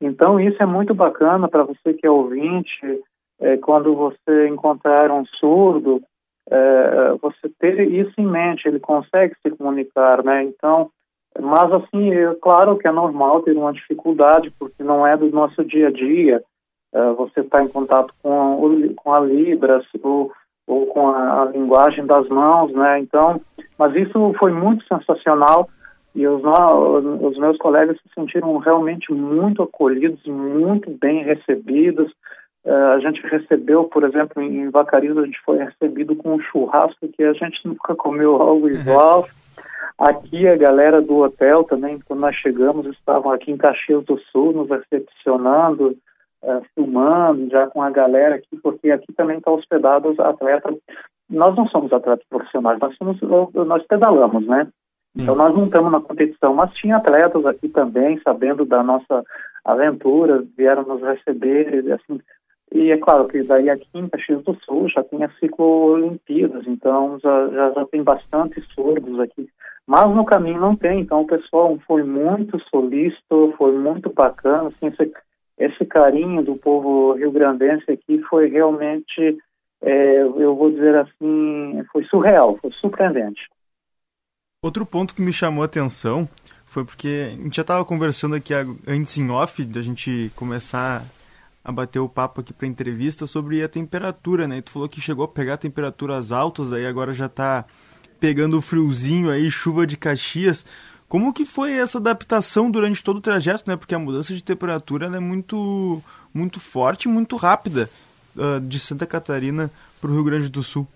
Então 0.00 0.38
isso 0.38 0.62
é 0.62 0.66
muito 0.66 0.94
bacana 0.94 1.48
para 1.48 1.64
você 1.64 1.94
que 1.94 2.06
é 2.06 2.10
ouvinte, 2.10 3.02
é, 3.40 3.56
quando 3.58 3.94
você 3.94 4.48
encontrar 4.48 5.10
um 5.10 5.24
surdo 5.26 6.02
é, 6.50 7.12
você 7.20 7.48
ter 7.58 7.80
isso 7.90 8.12
em 8.18 8.26
mente, 8.26 8.68
ele 8.68 8.78
consegue 8.80 9.34
se 9.42 9.50
comunicar, 9.56 10.22
né? 10.22 10.44
Então, 10.44 10.90
mas 11.40 11.72
assim, 11.72 12.12
é 12.12 12.34
claro 12.40 12.78
que 12.78 12.88
é 12.88 12.92
normal 12.92 13.42
ter 13.42 13.56
uma 13.56 13.72
dificuldade, 13.72 14.52
porque 14.58 14.82
não 14.82 15.06
é 15.06 15.16
do 15.16 15.30
nosso 15.30 15.64
dia 15.64 15.88
a 15.88 15.92
dia. 15.92 16.42
É, 16.94 17.12
você 17.12 17.40
está 17.40 17.62
em 17.62 17.68
contato 17.68 18.14
com, 18.22 18.94
com 18.96 19.12
a 19.12 19.20
Libras 19.20 19.84
ou, 20.02 20.32
ou 20.66 20.86
com 20.86 21.08
a, 21.08 21.42
a, 21.42 21.44
linguagem 21.46 22.06
das 22.06 22.28
mãos, 22.28 22.72
né? 22.72 23.00
Então, 23.00 23.40
mas 23.78 23.94
isso 23.94 24.32
foi 24.38 24.52
muito 24.52 24.84
sensacional 24.86 25.68
e 26.14 26.26
os, 26.26 26.42
os 26.42 27.36
meus 27.38 27.58
colegas 27.58 27.98
se 27.98 28.08
sentiram 28.14 28.56
realmente 28.56 29.12
muito 29.12 29.62
acolhidos, 29.62 30.24
muito 30.24 30.90
bem 30.90 31.22
recebidos. 31.22 32.10
Uh, 32.66 32.94
a 32.94 32.98
gente 32.98 33.24
recebeu, 33.24 33.84
por 33.84 34.02
exemplo, 34.02 34.42
em 34.42 34.68
Vacaria, 34.70 35.12
a 35.12 35.24
gente 35.24 35.40
foi 35.44 35.56
recebido 35.58 36.16
com 36.16 36.34
um 36.34 36.40
churrasco 36.40 37.06
que 37.06 37.22
a 37.22 37.32
gente 37.32 37.64
nunca 37.64 37.94
comeu 37.94 38.42
algo 38.42 38.68
igual. 38.68 39.20
Uhum. 39.20 40.06
Aqui 40.08 40.48
a 40.48 40.56
galera 40.56 41.00
do 41.00 41.18
hotel 41.18 41.62
também, 41.62 42.00
quando 42.00 42.20
nós 42.20 42.34
chegamos, 42.34 42.84
estavam 42.86 43.30
aqui 43.30 43.52
em 43.52 43.56
Caxias 43.56 44.04
do 44.04 44.18
Sul 44.32 44.52
nos 44.52 44.68
recepcionando, 44.68 45.96
uh, 46.42 46.60
filmando 46.74 47.48
já 47.48 47.68
com 47.68 47.80
a 47.80 47.88
galera 47.88 48.34
aqui, 48.34 48.56
porque 48.60 48.90
aqui 48.90 49.12
também 49.12 49.38
está 49.38 49.52
hospedado 49.52 50.08
os 50.08 50.18
atletas. 50.18 50.74
Nós 51.30 51.54
não 51.54 51.68
somos 51.68 51.92
atletas 51.92 52.26
profissionais, 52.28 52.80
nós 52.80 52.96
somos, 52.96 53.16
nós 53.54 53.86
pedalamos, 53.86 54.44
né? 54.44 54.66
Então 55.14 55.36
nós 55.36 55.54
não 55.56 55.66
estamos 55.66 55.92
na 55.92 56.00
competição, 56.00 56.52
mas 56.52 56.74
tinha 56.74 56.96
atletas 56.96 57.46
aqui 57.46 57.68
também, 57.68 58.20
sabendo 58.24 58.66
da 58.66 58.82
nossa 58.82 59.24
aventura, 59.64 60.44
vieram 60.56 60.82
nos 60.82 61.00
receber, 61.00 61.92
assim, 61.92 62.20
e 62.72 62.90
é 62.90 62.98
claro 62.98 63.28
que 63.28 63.42
daí 63.42 63.70
aqui 63.70 63.86
em 63.94 64.08
Caxias 64.08 64.42
do 64.42 64.54
Sul 64.64 64.88
já 64.88 65.02
tem 65.04 65.22
a 65.22 65.30
ciclo 65.38 65.92
Olimpíadas, 65.92 66.66
então 66.66 67.18
já, 67.20 67.48
já, 67.48 67.72
já 67.72 67.86
tem 67.86 68.02
bastante 68.02 68.60
surdos 68.74 69.20
aqui. 69.20 69.48
Mas 69.86 70.10
no 70.14 70.24
caminho 70.24 70.60
não 70.60 70.74
tem, 70.74 71.00
então 71.00 71.20
o 71.20 71.26
pessoal 71.26 71.78
foi 71.86 72.02
muito 72.02 72.60
solícito, 72.68 73.54
foi 73.56 73.72
muito 73.72 74.12
bacana, 74.12 74.68
assim, 74.68 74.86
esse, 74.86 75.12
esse 75.58 75.84
carinho 75.86 76.42
do 76.42 76.56
povo 76.56 77.12
rio-grandense 77.12 77.90
aqui 77.90 78.20
foi 78.28 78.48
realmente, 78.48 79.38
é, 79.80 80.22
eu 80.22 80.56
vou 80.56 80.70
dizer 80.70 80.96
assim, 80.96 81.84
foi 81.92 82.04
surreal, 82.06 82.58
foi 82.60 82.72
surpreendente. 82.72 83.48
Outro 84.60 84.84
ponto 84.84 85.14
que 85.14 85.22
me 85.22 85.32
chamou 85.32 85.62
a 85.62 85.66
atenção 85.66 86.28
foi 86.64 86.84
porque 86.84 87.28
a 87.28 87.42
gente 87.42 87.54
já 87.54 87.62
estava 87.62 87.84
conversando 87.84 88.34
aqui 88.34 88.52
antes 88.88 89.16
em 89.16 89.30
off, 89.30 89.64
da 89.64 89.80
gente 89.80 90.32
começar 90.34 91.04
a 91.66 91.72
bater 91.72 91.98
o 91.98 92.08
papo 92.08 92.40
aqui 92.40 92.52
para 92.52 92.68
entrevista 92.68 93.26
sobre 93.26 93.60
a 93.60 93.68
temperatura, 93.68 94.46
né? 94.46 94.58
E 94.58 94.62
tu 94.62 94.70
falou 94.70 94.88
que 94.88 95.00
chegou 95.00 95.24
a 95.24 95.28
pegar 95.28 95.56
temperaturas 95.56 96.30
altas, 96.30 96.72
aí 96.72 96.86
agora 96.86 97.12
já 97.12 97.26
está 97.26 97.64
pegando 98.20 98.62
friozinho 98.62 99.28
aí, 99.28 99.50
chuva 99.50 99.84
de 99.84 99.96
Caxias. 99.96 100.64
Como 101.08 101.32
que 101.32 101.44
foi 101.44 101.72
essa 101.72 101.98
adaptação 101.98 102.70
durante 102.70 103.02
todo 103.02 103.16
o 103.16 103.20
trajeto, 103.20 103.64
né? 103.66 103.74
Porque 103.74 103.96
a 103.96 103.98
mudança 103.98 104.32
de 104.32 104.44
temperatura 104.44 105.06
é 105.06 105.18
muito, 105.18 106.00
muito 106.32 106.60
forte, 106.60 107.08
muito 107.08 107.34
rápida 107.34 107.90
uh, 108.36 108.60
de 108.60 108.78
Santa 108.78 109.04
Catarina 109.04 109.68
para 110.00 110.08
o 110.08 110.14
Rio 110.14 110.22
Grande 110.22 110.48
do 110.48 110.62
Sul. 110.62 110.86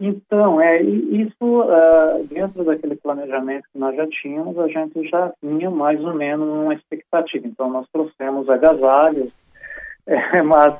Então, 0.00 0.60
é, 0.60 0.80
isso 0.80 1.34
uh, 1.42 2.24
dentro 2.28 2.62
daquele 2.64 2.94
planejamento 2.94 3.64
que 3.72 3.78
nós 3.78 3.96
já 3.96 4.06
tínhamos, 4.06 4.56
a 4.58 4.68
gente 4.68 5.08
já 5.08 5.32
tinha 5.40 5.70
mais 5.70 6.00
ou 6.04 6.14
menos 6.14 6.48
uma 6.48 6.74
expectativa. 6.74 7.48
Então, 7.48 7.68
nós 7.68 7.86
trouxemos 7.92 8.48
agasalhos, 8.48 9.32
é, 10.06 10.40
mas 10.42 10.74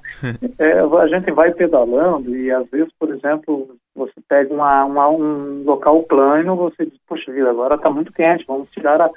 é, 0.60 0.78
a 0.78 1.08
gente 1.08 1.32
vai 1.32 1.52
pedalando 1.52 2.34
e 2.36 2.50
às 2.52 2.68
vezes, 2.70 2.92
por 2.96 3.10
exemplo, 3.10 3.76
você 3.94 4.14
pega 4.28 4.54
uma, 4.54 4.84
uma 4.84 5.08
um 5.10 5.64
local 5.64 6.04
plano, 6.04 6.54
você 6.54 6.86
diz, 6.86 6.98
poxa 7.08 7.32
vida, 7.32 7.50
agora 7.50 7.74
está 7.74 7.90
muito 7.90 8.12
quente, 8.12 8.44
vamos 8.46 8.70
tirar 8.70 9.00
a, 9.00 9.10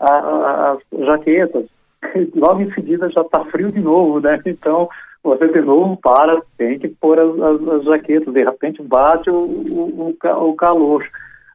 a, 0.00 0.72
as 0.72 0.78
jaquetas. 1.06 1.66
Logo 2.34 2.62
em 2.62 2.72
seguida 2.72 3.10
já 3.10 3.20
está 3.20 3.44
frio 3.46 3.70
de 3.70 3.80
novo, 3.80 4.18
né? 4.18 4.40
Então, 4.46 4.88
você 5.22 5.48
de 5.48 5.60
novo 5.60 5.96
para, 5.96 6.42
tem 6.58 6.78
que 6.78 6.88
pôr 6.88 7.18
as, 7.18 7.38
as, 7.38 7.68
as 7.68 7.84
jaquetas, 7.84 8.34
de 8.34 8.44
repente 8.44 8.82
bate 8.82 9.30
o, 9.30 9.36
o, 9.36 10.08
o, 10.10 10.56
calor. 10.56 11.08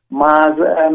Mas, 0.09 0.57
é, 0.59 0.89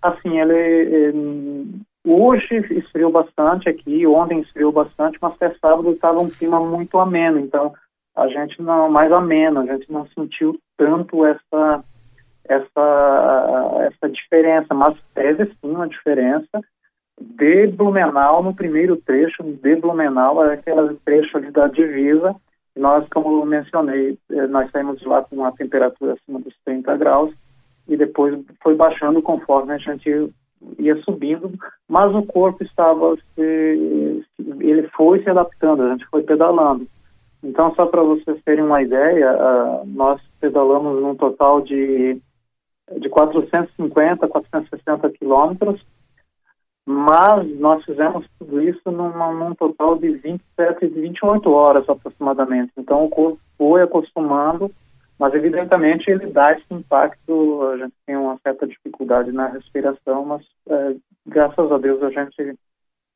assim, 0.00 0.38
ele, 0.38 0.54
ele, 0.54 1.80
hoje 2.06 2.54
esfriou 2.70 3.10
bastante 3.10 3.68
aqui, 3.68 4.06
ontem 4.06 4.40
esfriou 4.40 4.70
bastante, 4.70 5.18
mas 5.20 5.34
até 5.34 5.54
sábado 5.58 5.90
estava 5.90 6.20
um 6.20 6.30
clima 6.30 6.60
muito 6.60 6.98
ameno, 6.98 7.40
então 7.40 7.72
a 8.14 8.28
gente 8.28 8.62
não, 8.62 8.88
mais 8.88 9.10
ameno, 9.10 9.60
a 9.60 9.66
gente 9.66 9.90
não 9.90 10.06
sentiu 10.08 10.56
tanto 10.76 11.26
essa, 11.26 11.84
essa, 12.48 13.88
essa 13.88 14.08
diferença, 14.08 14.72
mas 14.72 14.96
teve 15.14 15.46
sim 15.46 15.70
uma 15.70 15.88
diferença 15.88 16.62
de 17.20 17.66
Blumenau, 17.68 18.42
no 18.42 18.54
primeiro 18.54 18.96
trecho 18.96 19.42
de 19.42 19.76
Blumenau, 19.76 20.44
é 20.44 20.54
aquele 20.54 20.94
trecho 21.04 21.36
ali 21.36 21.50
da 21.50 21.68
divisa, 21.68 22.34
nós, 22.76 23.08
como 23.08 23.40
eu 23.40 23.46
mencionei, 23.46 24.18
eh, 24.30 24.46
nós 24.48 24.70
saímos 24.70 25.00
lá 25.04 25.22
com 25.22 25.36
uma 25.36 25.52
temperatura 25.52 26.14
acima 26.14 26.40
dos 26.40 26.54
30 26.64 26.96
graus 26.96 27.32
e 27.86 27.96
depois 27.96 28.36
foi 28.62 28.74
baixando 28.74 29.22
conforme 29.22 29.72
a 29.74 29.78
gente 29.78 30.32
ia 30.78 30.96
subindo, 31.02 31.52
mas 31.88 32.12
o 32.14 32.22
corpo 32.22 32.64
estava 32.64 33.16
se, 33.34 34.24
ele 34.60 34.88
foi 34.96 35.22
se 35.22 35.30
adaptando, 35.30 35.82
a 35.82 35.90
gente 35.90 36.06
foi 36.06 36.22
pedalando. 36.22 36.86
Então, 37.42 37.74
só 37.74 37.86
para 37.86 38.02
vocês 38.02 38.42
terem 38.44 38.64
uma 38.64 38.82
ideia, 38.82 39.32
uh, 39.32 39.86
nós 39.86 40.20
pedalamos 40.40 41.00
num 41.02 41.14
total 41.14 41.60
de, 41.60 42.18
de 42.98 43.08
450, 43.10 44.26
460 44.26 45.10
quilômetros 45.10 45.84
mas 46.86 47.48
nós 47.58 47.82
fizemos 47.84 48.26
tudo 48.38 48.60
isso 48.60 48.90
numa, 48.90 49.32
num 49.32 49.54
total 49.54 49.96
de 49.96 50.10
27, 50.10 50.86
28 50.86 51.50
horas 51.50 51.88
aproximadamente. 51.88 52.72
Então 52.76 53.04
o 53.04 53.08
corpo 53.08 53.38
foi 53.56 53.82
acostumando, 53.82 54.70
mas 55.18 55.32
evidentemente 55.34 56.10
ele 56.10 56.26
dá 56.26 56.52
esse 56.52 56.66
impacto, 56.70 57.62
a 57.72 57.76
gente 57.78 57.94
tem 58.04 58.16
uma 58.16 58.38
certa 58.42 58.66
dificuldade 58.66 59.32
na 59.32 59.46
respiração, 59.46 60.26
mas 60.26 60.42
é, 60.68 60.96
graças 61.26 61.72
a 61.72 61.78
Deus 61.78 62.02
a 62.02 62.10
gente 62.10 62.58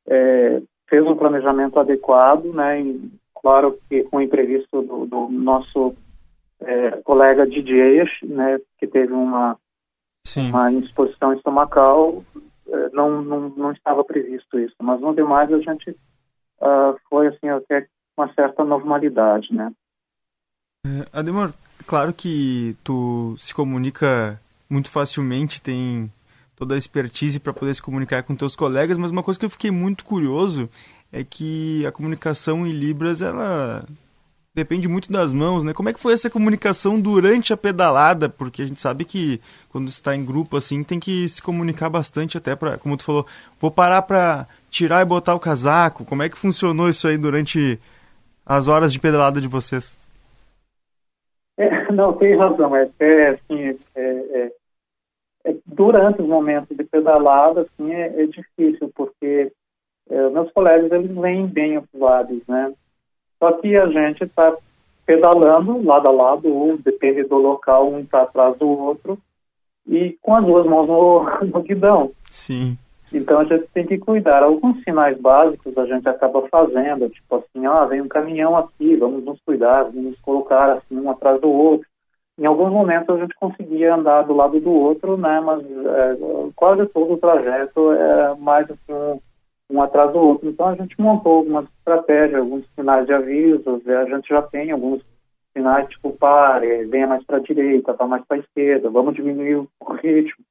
é, 0.07 0.63
fez 0.89 1.07
um 1.07 1.17
planejamento 1.17 1.79
adequado, 1.79 2.47
né, 2.47 2.81
e 2.81 3.11
claro 3.35 3.79
que 3.89 4.05
com 4.05 4.17
o 4.17 4.23
imprevisto 4.23 4.81
do, 4.81 5.05
do 5.05 5.29
nosso 5.29 5.95
é, 6.61 6.93
colega 7.05 7.47
DJ, 7.47 8.05
né, 8.23 8.59
que 8.79 8.87
teve 8.87 9.13
uma, 9.13 9.59
Sim. 10.25 10.49
uma 10.49 10.73
indisposição 10.73 11.35
estomacal, 11.35 12.25
não, 12.93 13.23
não, 13.23 13.49
não 13.51 13.73
estava 13.73 14.05
previsto 14.05 14.59
isso. 14.59 14.75
Mas 14.81 15.01
no 15.01 15.15
demais 15.15 15.53
a 15.53 15.59
gente 15.59 15.91
uh, 15.91 16.99
foi 17.09 17.29
assim 17.29 17.49
até 17.49 17.87
uma 18.17 18.33
certa 18.35 18.65
normalidade, 18.65 19.53
né? 19.53 19.73
É, 20.87 21.07
Ademar, 21.13 21.53
claro 21.87 22.13
que 22.13 22.77
tu 22.85 23.37
se 23.39 23.55
comunica 23.55 24.41
muito 24.69 24.91
facilmente, 24.91 25.63
tem 25.63 26.13
toda 26.57 26.75
a 26.75 26.79
expertise 26.79 27.39
para 27.39 27.53
poder 27.53 27.75
se 27.75 27.83
comunicar 27.83 28.23
com 28.23 28.35
teus 28.35 28.57
colegas, 28.57 28.99
mas 28.99 29.11
uma 29.11 29.23
coisa 29.23 29.39
que 29.39 29.47
eu 29.47 29.51
fiquei 29.51 29.71
muito 29.71 30.05
curioso 30.05 30.69
é 31.13 31.25
que 31.25 31.87
a 31.87 31.93
comunicação 31.93 32.67
em 32.67 32.73
Libras, 32.73 33.23
ela 33.23 33.85
depende 34.59 34.89
muito 34.89 35.13
das 35.13 35.33
mãos, 35.33 35.63
né? 35.63 35.73
Como 35.73 35.89
é 35.89 35.93
que 35.93 36.01
foi 36.01 36.13
essa 36.13 36.29
comunicação 36.29 37.01
durante 37.01 37.53
a 37.53 37.57
pedalada? 37.57 38.29
Porque 38.29 38.63
a 38.63 38.67
gente 38.67 38.81
sabe 38.81 39.05
que 39.05 39.41
quando 39.69 39.87
está 39.87 40.17
em 40.17 40.25
grupo 40.25 40.57
assim, 40.57 40.83
tem 40.83 40.99
que 40.99 41.29
se 41.29 41.41
comunicar 41.41 41.89
bastante 41.89 42.37
até 42.37 42.57
para, 42.57 42.77
como 42.77 42.97
tu 42.97 43.05
falou, 43.05 43.25
vou 43.61 43.71
parar 43.71 44.03
para 44.03 44.49
tirar 44.69 45.01
e 45.01 45.05
botar 45.05 45.37
o 45.37 45.41
casaco. 45.41 46.05
Como 46.05 46.25
é 46.25 46.29
que 46.29 46.37
funcionou 46.37 46.89
isso 46.89 47.07
aí 47.07 47.17
durante 47.17 47.79
as 48.45 48.67
horas 48.67 48.93
de 48.93 48.99
pedalada 48.99 49.41
de 49.41 49.47
vocês? 49.47 49.97
É, 51.57 51.93
não, 51.93 52.13
tem 52.15 52.37
razão. 52.37 52.75
É, 52.75 52.91
é 52.99 53.29
assim, 53.29 53.79
é, 53.95 54.03
é, 54.03 54.53
é, 55.45 55.57
durante 55.67 56.21
os 56.21 56.27
momentos 56.27 56.77
de 56.77 56.83
pedalada, 56.83 57.61
assim, 57.61 57.93
é, 57.93 58.23
é 58.23 58.27
difícil, 58.27 58.91
porque 58.93 59.53
meus 60.33 60.51
colegas, 60.53 60.91
eles 60.91 61.15
vêm 61.15 61.47
bem 61.47 61.77
atuados, 61.77 62.41
né? 62.49 62.73
Só 63.39 63.53
que 63.53 63.77
a 63.77 63.87
gente 63.87 64.25
está 64.25 64.55
pedalando 65.07 65.83
lado 65.85 66.09
a 66.09 66.13
lado, 66.13 66.49
ou 66.53 66.77
depende 66.79 67.25
do 67.25 67.37
local, 67.37 67.91
um 67.91 68.01
está 68.01 68.23
atrás 68.23 68.57
do 68.59 68.69
outro, 68.69 69.19
e 69.87 70.17
com 70.21 70.35
as 70.35 70.45
duas 70.45 70.67
mãos 70.67 70.87
no, 70.87 71.25
no 71.51 71.63
guidão. 71.63 72.11
Sim. 72.31 72.77
Então 73.13 73.41
a 73.41 73.45
gente 73.45 73.67
tem 73.73 73.87
que 73.87 73.97
cuidar. 73.97 74.43
Alguns 74.43 74.83
sinais 74.83 75.19
básicos 75.19 75.77
a 75.79 75.87
gente 75.87 76.07
acaba 76.09 76.47
fazendo, 76.49 77.09
tipo 77.09 77.37
assim, 77.37 77.67
ah, 77.67 77.85
vem 77.87 78.03
um 78.03 78.09
caminhão 78.09 78.57
aqui, 78.57 78.97
vamos 78.97 79.25
nos 79.25 79.41
cuidar, 79.41 79.85
vamos 79.85 80.05
nos 80.05 80.21
colocar 80.21 80.73
assim 80.73 80.99
um 81.01 81.11
atrás 81.11 81.41
do 81.41 81.51
outro. 81.51 81.89
Em 82.39 82.47
alguns 82.47 82.71
momentos 82.71 83.09
a 83.09 83.19
gente 83.19 83.35
conseguia 83.35 83.95
andar 83.95 84.23
do 84.23 84.35
lado 84.35 84.61
do 84.61 84.71
outro, 84.71 85.17
né, 85.17 85.41
mas 85.41 85.61
é, 85.65 86.17
quase 86.55 86.87
todo 86.87 87.15
o 87.15 87.19
trajeto 87.19 87.93
é 87.93 88.37
mais 88.37 88.71
assim, 88.71 89.21
um 89.71 89.83
atrás 89.83 90.13
do 90.13 90.19
outro. 90.19 90.49
Então 90.49 90.69
a 90.69 90.75
gente 90.75 91.01
montou 91.01 91.37
algumas 91.37 91.67
estratégias, 91.79 92.41
alguns 92.41 92.65
sinais 92.75 93.07
de 93.07 93.13
avisos, 93.13 93.87
a 93.87 94.05
gente 94.05 94.29
já 94.29 94.43
tem 94.43 94.71
alguns 94.71 95.03
sinais 95.53 95.89
tipo 95.89 96.13
pare, 96.13 96.85
venha 96.87 97.07
mais 97.07 97.25
para 97.25 97.39
a 97.39 97.41
direita, 97.41 97.93
vá 97.93 98.07
mais 98.07 98.25
para 98.27 98.37
a 98.37 98.41
esquerda, 98.41 98.91
vamos 98.91 99.15
diminuir 99.15 99.57
o 99.57 99.93
ritmo. 99.95 100.45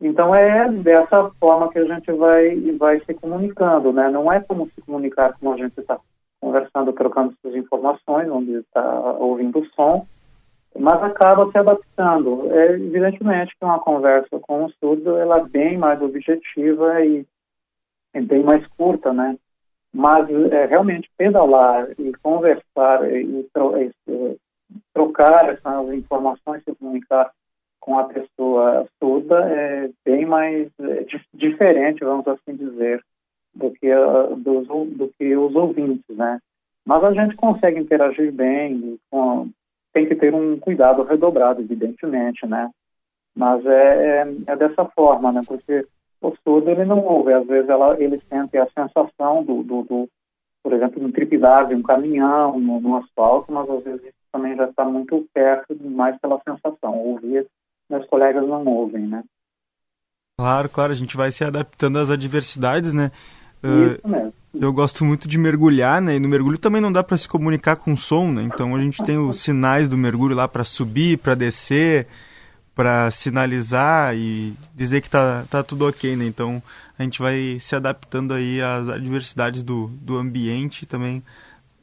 Então 0.00 0.34
é 0.34 0.70
dessa 0.70 1.30
forma 1.40 1.70
que 1.70 1.78
a 1.78 1.84
gente 1.84 2.10
vai 2.12 2.56
vai 2.72 3.00
se 3.00 3.14
comunicando, 3.14 3.92
né? 3.92 4.10
Não 4.10 4.32
é 4.32 4.40
como 4.40 4.68
se 4.70 4.80
comunicar 4.82 5.34
como 5.38 5.52
a 5.52 5.56
gente 5.56 5.78
está 5.78 5.98
conversando, 6.40 6.92
trocando 6.92 7.34
suas 7.40 7.54
informações, 7.54 8.28
onde 8.28 8.52
está 8.52 9.12
ouvindo 9.18 9.60
o 9.60 9.66
som, 9.70 10.06
mas 10.78 11.02
acaba 11.02 11.50
se 11.50 11.56
adaptando. 11.56 12.52
É 12.52 12.72
evidentemente 12.72 13.56
que 13.58 13.64
uma 13.64 13.78
conversa 13.78 14.38
com 14.40 14.64
o 14.64 14.70
surdo 14.72 15.16
ela 15.16 15.38
é 15.38 15.44
bem 15.44 15.78
mais 15.78 16.02
objetiva 16.02 17.00
e 17.04 17.24
é 18.14 18.20
bem 18.20 18.42
mais 18.42 18.66
curta, 18.68 19.12
né? 19.12 19.36
Mas 19.92 20.28
é, 20.30 20.66
realmente 20.66 21.10
pedalar 21.16 21.88
e 21.98 22.12
conversar 22.22 23.10
e, 23.12 23.44
tro 23.52 23.76
e 23.80 23.92
trocar 24.92 25.50
essas 25.50 25.92
informações, 25.92 26.62
se 26.64 26.74
comunicar 26.74 27.30
com 27.80 27.98
a 27.98 28.04
pessoa 28.04 28.88
surda 28.98 29.38
é 29.50 29.90
bem 30.04 30.24
mais 30.24 30.68
é, 30.80 31.04
diferente, 31.34 32.02
vamos 32.02 32.26
assim 32.26 32.56
dizer, 32.56 33.02
do 33.54 33.70
que, 33.70 33.88
dos, 34.38 34.66
do 34.66 35.12
que 35.18 35.36
os 35.36 35.54
ouvintes, 35.54 36.16
né? 36.16 36.40
Mas 36.84 37.04
a 37.04 37.12
gente 37.12 37.36
consegue 37.36 37.78
interagir 37.78 38.32
bem, 38.32 38.98
com, 39.10 39.50
tem 39.92 40.06
que 40.06 40.16
ter 40.16 40.34
um 40.34 40.58
cuidado 40.58 41.02
redobrado, 41.02 41.60
evidentemente, 41.60 42.46
né? 42.46 42.70
Mas 43.34 43.64
é, 43.66 44.22
é, 44.22 44.26
é 44.46 44.56
dessa 44.56 44.84
forma, 44.86 45.30
né? 45.30 45.40
Porque 45.46 45.86
o 46.28 46.36
surdo 46.42 46.70
ele 46.70 46.84
não 46.84 47.04
ouve, 47.04 47.32
às 47.32 47.46
vezes 47.46 47.68
ela, 47.68 48.00
ele 48.00 48.20
sente 48.28 48.56
a 48.56 48.66
sensação 48.66 49.44
do, 49.44 49.62
do, 49.62 49.82
do 49.82 50.08
por 50.62 50.72
exemplo, 50.72 51.04
de 51.04 51.12
tripidar 51.12 51.68
de 51.68 51.74
um 51.74 51.82
caminhão 51.82 52.58
no, 52.58 52.80
no, 52.80 52.96
asfalto, 52.96 53.52
mas 53.52 53.68
às 53.68 53.84
vezes 53.84 54.02
isso 54.02 54.14
também 54.32 54.56
já 54.56 54.64
está 54.64 54.84
muito 54.84 55.26
perto 55.34 55.76
mais 55.84 56.18
pela 56.18 56.40
sensação. 56.40 56.98
Ouvir, 56.98 57.46
meus 57.90 58.06
colegas 58.06 58.48
não 58.48 58.64
ouvem, 58.64 59.06
né? 59.06 59.22
Claro, 60.38 60.68
claro, 60.70 60.92
a 60.92 60.94
gente 60.94 61.16
vai 61.16 61.30
se 61.30 61.44
adaptando 61.44 61.98
às 61.98 62.10
adversidades, 62.10 62.94
né? 62.94 63.12
Isso 63.62 64.00
uh, 64.04 64.08
mesmo. 64.08 64.32
Eu 64.54 64.72
gosto 64.72 65.04
muito 65.04 65.28
de 65.28 65.36
mergulhar, 65.36 66.00
né? 66.00 66.16
E 66.16 66.20
no 66.20 66.28
mergulho 66.28 66.58
também 66.58 66.80
não 66.80 66.92
dá 66.92 67.02
para 67.02 67.16
se 67.16 67.28
comunicar 67.28 67.76
com 67.76 67.94
som, 67.94 68.30
né? 68.30 68.42
Então 68.42 68.74
a 68.74 68.80
gente 68.80 69.02
tem 69.02 69.18
os 69.18 69.40
sinais 69.40 69.88
do 69.88 69.98
mergulho 69.98 70.34
lá 70.34 70.48
para 70.48 70.64
subir, 70.64 71.18
para 71.18 71.34
descer 71.34 72.06
para 72.74 73.10
sinalizar 73.10 74.16
e 74.16 74.54
dizer 74.74 75.00
que 75.00 75.08
tá, 75.08 75.44
tá 75.48 75.62
tudo 75.62 75.86
ok, 75.86 76.16
né? 76.16 76.26
Então 76.26 76.62
a 76.98 77.02
gente 77.02 77.20
vai 77.20 77.58
se 77.60 77.76
adaptando 77.76 78.34
aí 78.34 78.60
às 78.60 78.88
adversidades 78.88 79.62
do, 79.62 79.88
do 80.00 80.16
ambiente 80.16 80.82
e 80.82 80.86
também 80.86 81.22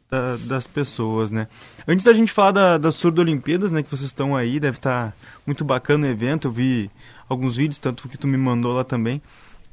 da, 0.10 0.36
das 0.36 0.68
pessoas, 0.68 1.32
né? 1.32 1.48
Antes 1.88 2.04
da 2.04 2.12
gente 2.12 2.34
falar 2.34 2.52
da, 2.52 2.78
das 2.78 2.96
Surdo 2.96 3.22
Olimpíadas, 3.22 3.72
né? 3.72 3.82
Que 3.82 3.90
vocês 3.90 4.10
estão 4.10 4.36
aí, 4.36 4.60
deve 4.60 4.78
estar 4.78 5.12
tá 5.12 5.14
muito 5.48 5.64
bacana 5.64 6.08
o 6.08 6.10
evento. 6.10 6.50
Eu 6.50 6.52
vi 6.52 6.92
alguns 7.30 7.56
vídeos, 7.56 7.80
tanto 7.80 8.10
que 8.10 8.18
tu 8.18 8.28
me 8.28 8.38
mandou 8.38 8.74
lá 8.74 8.84
também. 8.84 9.22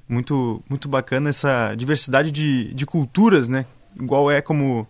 Muito, 0.08 0.62
muito 0.70 0.88
bacana 0.88 1.30
essa 1.30 1.74
diversidade 1.74 2.30
de, 2.30 2.72
de 2.72 2.86
culturas, 2.86 3.48
né? 3.48 3.66
Igual 3.96 4.30
é 4.30 4.40
como 4.40 4.86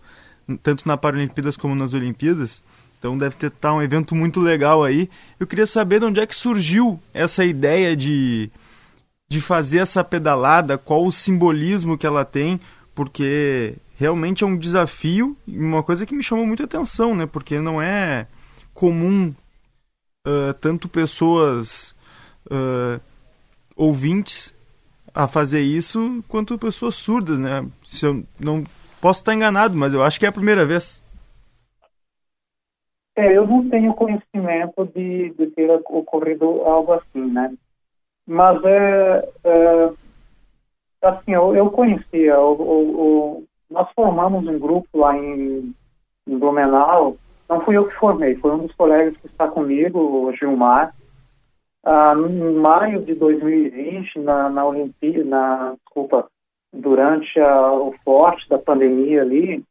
tanto 0.63 0.87
na 0.87 0.97
Paralimpíadas 0.97 1.57
como 1.57 1.75
nas 1.75 1.95
Olimpíadas. 1.95 2.63
Então 2.99 3.17
deve 3.17 3.37
ter 3.37 3.51
tá 3.51 3.73
um 3.73 3.83
evento 3.83 4.15
muito 4.15 4.41
legal 4.41 4.83
aí. 4.83 5.09
Eu 5.39 5.47
queria 5.47 5.67
saber 5.67 6.01
de 6.01 6.07
onde 6.07 6.21
é 6.21 6.27
que 6.27 6.35
surgiu 6.35 7.01
essa 7.15 7.45
ideia 7.45 7.97
de, 7.97 8.51
de 9.29 9.41
fazer 9.41 9.79
essa 9.79 10.03
pedalada, 10.03 10.77
qual 10.77 11.05
o 11.05 11.13
simbolismo 11.13 11.97
que 11.97 12.07
ela 12.07 12.25
tem, 12.25 12.61
porque 12.95 13.75
realmente 13.97 14.43
é 14.43 14.47
um 14.47 14.57
desafio 14.57 15.37
e 15.47 15.59
uma 15.59 15.83
coisa 15.83 16.05
que 16.05 16.15
me 16.15 16.23
chamou 16.23 16.47
muita 16.47 16.65
atenção, 16.65 17.15
né? 17.15 17.27
Porque 17.27 17.61
não 17.61 17.81
é 17.81 18.27
comum 18.75 19.35
uh, 20.27 20.55
tanto 20.61 20.89
pessoas 20.89 21.95
uh, 22.47 23.01
ouvintes 23.77 24.53
a 25.15 25.27
fazer 25.27 25.61
isso 25.61 26.23
quanto 26.29 26.59
pessoas 26.59 26.95
surdas, 26.95 27.39
né? 27.39 27.67
Se 27.89 28.07
eu 28.07 28.25
não 28.39 28.65
posso 29.01 29.21
estar 29.21 29.35
enganado, 29.35 29.77
mas 29.77 29.95
eu 29.95 30.03
acho 30.03 30.19
que 30.19 30.27
é 30.27 30.29
a 30.29 30.33
primeira 30.33 30.65
vez. 30.65 31.03
É, 33.19 33.37
eu 33.37 33.49
não 33.49 33.69
tenho 33.69 33.93
conhecimento 33.95 34.87
de, 34.95 35.31
de 35.31 35.49
ter 35.49 35.69
ocorrido 35.73 36.63
algo 36.63 36.93
assim, 36.93 37.33
né? 37.33 37.53
Mas 38.25 38.63
é, 38.63 39.29
é 39.43 39.91
assim, 41.03 41.33
eu, 41.33 41.57
eu 41.57 41.69
conhecia, 41.69 42.37
nós 43.69 43.91
formamos 43.93 44.47
um 44.47 44.57
grupo 44.57 44.99
lá 44.99 45.19
em, 45.19 45.75
em 46.29 46.39
Blumenau, 46.39 47.17
não 47.49 47.61
fui 47.63 47.77
eu 47.77 47.89
que 47.89 47.97
formei, 47.97 48.37
foi 48.37 48.53
um 48.53 48.67
dos 48.67 48.75
colegas 48.77 49.17
que 49.17 49.27
está 49.27 49.49
comigo, 49.49 49.99
o 49.99 50.33
Gilmar, 50.37 50.95
ah, 51.85 52.15
em 52.17 52.55
maio 52.55 53.03
de 53.03 53.17
2020, 53.17 54.21
na, 54.21 54.49
na 54.49 54.65
Olimpíada, 54.65 55.25
na, 55.25 55.75
desculpa, 55.75 56.29
durante 56.73 57.41
a, 57.41 57.73
o 57.73 57.93
forte 58.05 58.49
da 58.49 58.59
pandemia 58.59 59.23
ali, 59.23 59.65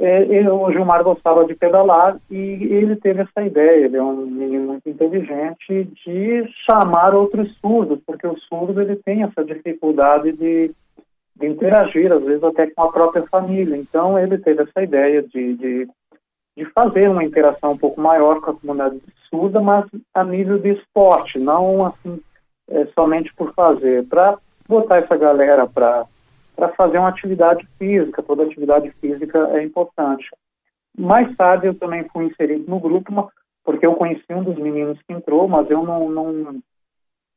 é, 0.00 0.22
ele, 0.22 0.48
o 0.48 0.72
Gilmar 0.72 1.04
gostava 1.04 1.44
de 1.44 1.54
pedalar 1.54 2.16
e 2.30 2.36
ele 2.36 2.96
teve 2.96 3.20
essa 3.20 3.42
ideia, 3.42 3.84
ele 3.84 3.98
é 3.98 4.02
um 4.02 4.24
menino 4.24 4.68
muito 4.68 4.88
inteligente, 4.88 5.84
de 6.06 6.48
chamar 6.66 7.14
outros 7.14 7.54
surdos, 7.58 8.00
porque 8.06 8.26
o 8.26 8.38
surdo 8.38 8.80
ele 8.80 8.96
tem 8.96 9.22
essa 9.22 9.44
dificuldade 9.44 10.32
de, 10.32 10.70
de 11.36 11.46
interagir, 11.46 12.10
às 12.10 12.24
vezes 12.24 12.42
até 12.42 12.66
com 12.68 12.82
a 12.82 12.90
própria 12.90 13.26
família. 13.26 13.76
Então 13.76 14.18
ele 14.18 14.38
teve 14.38 14.62
essa 14.62 14.82
ideia 14.82 15.22
de, 15.22 15.54
de, 15.54 15.88
de 16.56 16.64
fazer 16.72 17.06
uma 17.10 17.22
interação 17.22 17.72
um 17.72 17.78
pouco 17.78 18.00
maior 18.00 18.40
com 18.40 18.52
a 18.52 18.54
comunidade 18.54 19.02
surda, 19.28 19.60
mas 19.60 19.84
a 20.14 20.24
nível 20.24 20.58
de 20.58 20.70
esporte, 20.70 21.38
não 21.38 21.84
assim 21.84 22.18
é, 22.70 22.86
somente 22.94 23.34
por 23.34 23.52
fazer, 23.52 24.06
para 24.06 24.38
botar 24.66 24.96
essa 24.96 25.16
galera 25.16 25.66
para 25.66 26.06
para 26.60 26.68
fazer 26.74 26.98
uma 26.98 27.08
atividade 27.08 27.66
física, 27.78 28.22
toda 28.22 28.42
atividade 28.42 28.90
física 29.00 29.38
é 29.54 29.62
importante. 29.62 30.28
Mais 30.96 31.34
tarde 31.34 31.66
eu 31.66 31.74
também 31.74 32.04
fui 32.12 32.26
inserido 32.26 32.64
no 32.68 32.78
grupo, 32.78 33.32
porque 33.64 33.86
eu 33.86 33.94
conheci 33.94 34.26
um 34.30 34.44
dos 34.44 34.58
meninos 34.58 34.98
que 35.02 35.12
entrou, 35.14 35.48
mas 35.48 35.70
eu 35.70 35.82
não, 35.82 36.10
não 36.10 36.60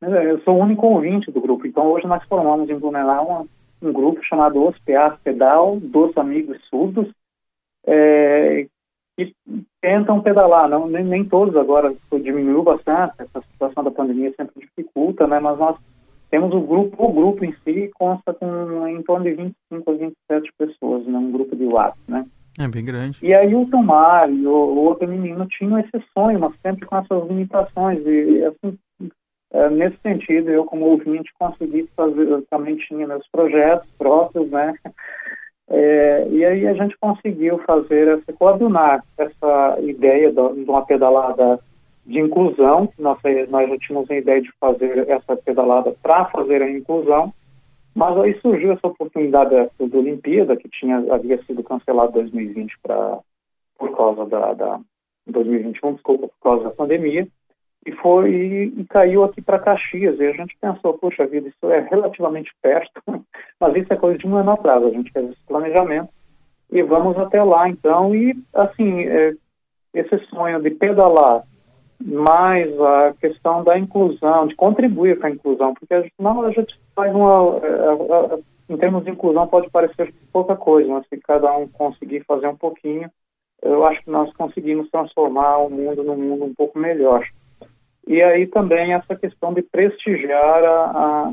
eu 0.02 0.42
sou 0.42 0.58
o 0.58 0.62
único 0.62 0.86
ouvinte 0.88 1.32
do 1.32 1.40
grupo. 1.40 1.66
Então 1.66 1.88
hoje 1.88 2.06
nós 2.06 2.22
formamos 2.26 2.70
em 2.70 2.78
Blumenau 2.78 3.48
um, 3.82 3.88
um 3.88 3.94
grupo 3.94 4.22
chamado 4.26 4.62
Os 4.62 4.78
PAs 4.80 5.18
Pedal, 5.22 5.80
dos 5.80 6.18
Amigos 6.18 6.58
Surdos, 6.70 7.10
é, 7.88 8.68
que 9.16 9.34
tentam 9.80 10.22
pedalar. 10.22 10.68
Não, 10.68 10.86
nem, 10.86 11.06
nem 11.06 11.24
todos 11.24 11.56
agora 11.56 11.96
diminuiu 12.12 12.62
bastante, 12.62 13.14
essa 13.20 13.42
situação 13.54 13.86
da 13.86 13.92
pandemia 13.92 14.34
sempre 14.36 14.60
dificulta, 14.60 15.26
né? 15.28 15.40
Mas 15.40 15.58
nós 15.58 15.78
temos 16.34 16.52
o 16.52 16.62
grupo, 16.62 17.06
o 17.06 17.14
grupo 17.14 17.46
em 17.46 17.54
si 17.64 17.92
consta 17.94 18.34
com 18.34 18.88
em 18.88 19.04
torno 19.04 19.24
de 19.24 19.36
25 19.36 19.92
a 19.92 19.94
27 19.94 20.52
pessoas, 20.58 21.06
né, 21.06 21.16
um 21.16 21.32
grupo 21.32 21.56
de 21.56 21.66
WhatsApp, 21.66 22.00
né? 22.08 22.26
É 22.58 22.68
bem 22.68 22.84
grande. 22.84 23.20
E 23.22 23.38
aí 23.38 23.54
o 23.54 23.68
Tomar 23.68 24.32
e 24.32 24.48
o, 24.48 24.52
o 24.52 24.78
outro 24.80 25.08
menino 25.08 25.46
tinham 25.46 25.78
esse 25.78 26.04
sonho, 26.12 26.40
mas 26.40 26.52
sempre 26.64 26.88
com 26.88 26.98
essas 26.98 27.28
limitações. 27.28 28.00
E 28.04 28.46
assim, 28.46 28.78
é, 29.54 29.70
nesse 29.70 29.98
sentido, 30.02 30.50
eu 30.50 30.66
como 30.66 30.86
ouvinte 30.86 31.32
consegui 31.38 31.88
fazer, 31.96 32.28
eu 32.28 32.42
também 32.50 32.78
tinha 32.78 33.06
meus 33.06 33.28
projetos 33.28 33.88
próprios, 34.00 34.50
né? 34.50 34.74
É, 35.70 36.28
e 36.32 36.44
aí 36.44 36.68
a 36.68 36.74
gente 36.74 36.98
conseguiu 36.98 37.60
fazer, 37.60 38.08
essa, 38.08 38.34
coordenar 38.34 39.04
essa 39.20 39.78
ideia 39.82 40.32
de 40.32 40.40
uma 40.40 40.84
pedalada 40.84 41.60
de 42.06 42.20
inclusão, 42.20 42.90
nós, 43.00 43.18
nós 43.50 43.70
já 43.70 43.78
tínhamos 43.78 44.12
a 44.12 44.16
ideia 44.16 44.42
de 44.42 44.52
fazer 44.60 45.10
essa 45.10 45.36
pedalada 45.38 45.96
para 46.02 46.26
fazer 46.26 46.62
a 46.62 46.70
inclusão, 46.70 47.34
mas 47.96 48.18
aí 48.18 48.38
surgiu 48.40 48.72
essa 48.74 48.88
oportunidade 48.88 49.52
da, 49.52 49.64
da 49.64 49.98
Olimpíada, 49.98 50.58
que 50.58 50.68
tinha, 50.70 50.98
havia 51.14 51.42
sido 51.46 51.64
cancelada 51.64 52.20
em 52.20 52.24
2020 52.24 52.80
pra, 52.82 53.20
por 53.78 53.96
causa 53.96 54.26
da, 54.26 54.54
da 54.54 54.80
2021, 55.28 55.94
desculpa, 55.94 56.28
por 56.28 56.40
causa 56.42 56.64
da 56.66 56.72
pandemia, 56.72 57.28
e 57.86 57.92
foi 57.92 58.74
e 58.78 58.86
caiu 58.86 59.24
aqui 59.24 59.42
para 59.42 59.60
Caxias. 59.60 60.20
E 60.20 60.26
a 60.26 60.32
gente 60.32 60.58
pensou, 60.60 60.98
poxa 60.98 61.26
vida, 61.26 61.50
isso 61.50 61.72
é 61.72 61.82
relativamente 61.82 62.52
perto, 62.62 63.02
mas 63.60 63.76
isso 63.76 63.92
é 63.92 63.98
coisa 63.98 64.18
de 64.18 64.28
um 64.28 64.38
ano 64.38 64.52
atrás. 64.52 64.84
A 64.84 64.90
gente 64.90 65.12
fez 65.12 65.30
esse 65.30 65.44
planejamento 65.46 66.10
e 66.72 66.82
vamos 66.82 67.18
até 67.18 67.44
lá, 67.44 67.70
então. 67.70 68.16
E 68.16 68.36
assim, 68.54 69.02
é, 69.02 69.34
esse 69.94 70.18
sonho 70.28 70.62
de 70.62 70.72
pedalar 70.72 71.44
mais 72.02 72.70
a 72.80 73.14
questão 73.20 73.64
da 73.64 73.78
inclusão, 73.78 74.48
de 74.48 74.56
contribuir 74.56 75.20
para 75.20 75.30
a 75.30 75.32
inclusão, 75.32 75.74
porque 75.74 76.12
não 76.20 76.42
a 76.44 76.52
gente 76.52 76.78
faz 76.96 77.14
uma, 77.14 77.60
é, 77.64 77.68
é, 77.68 78.36
é, 78.36 78.40
em 78.74 78.78
termos 78.78 79.04
de 79.04 79.12
inclusão 79.12 79.48
pode 79.48 79.70
parecer 79.70 80.14
pouca 80.32 80.56
coisa, 80.56 80.92
mas 80.92 81.08
se 81.08 81.18
cada 81.18 81.56
um 81.58 81.68
conseguir 81.68 82.24
fazer 82.26 82.48
um 82.48 82.56
pouquinho, 82.56 83.10
eu 83.62 83.86
acho 83.86 84.04
que 84.04 84.12
nós 84.12 84.32
conseguimos 84.34 84.90
transformar 84.90 85.58
o 85.58 85.70
mundo 85.70 86.04
num 86.04 86.18
mundo 86.18 86.46
um 86.46 86.54
pouco 86.54 86.78
melhor. 86.78 87.26
E 88.06 88.22
aí 88.22 88.48
também 88.48 88.94
essa 88.94 89.16
questão 89.16 89.54
de 89.54 89.62
prestigiar 89.62 90.64
a, 90.64 91.32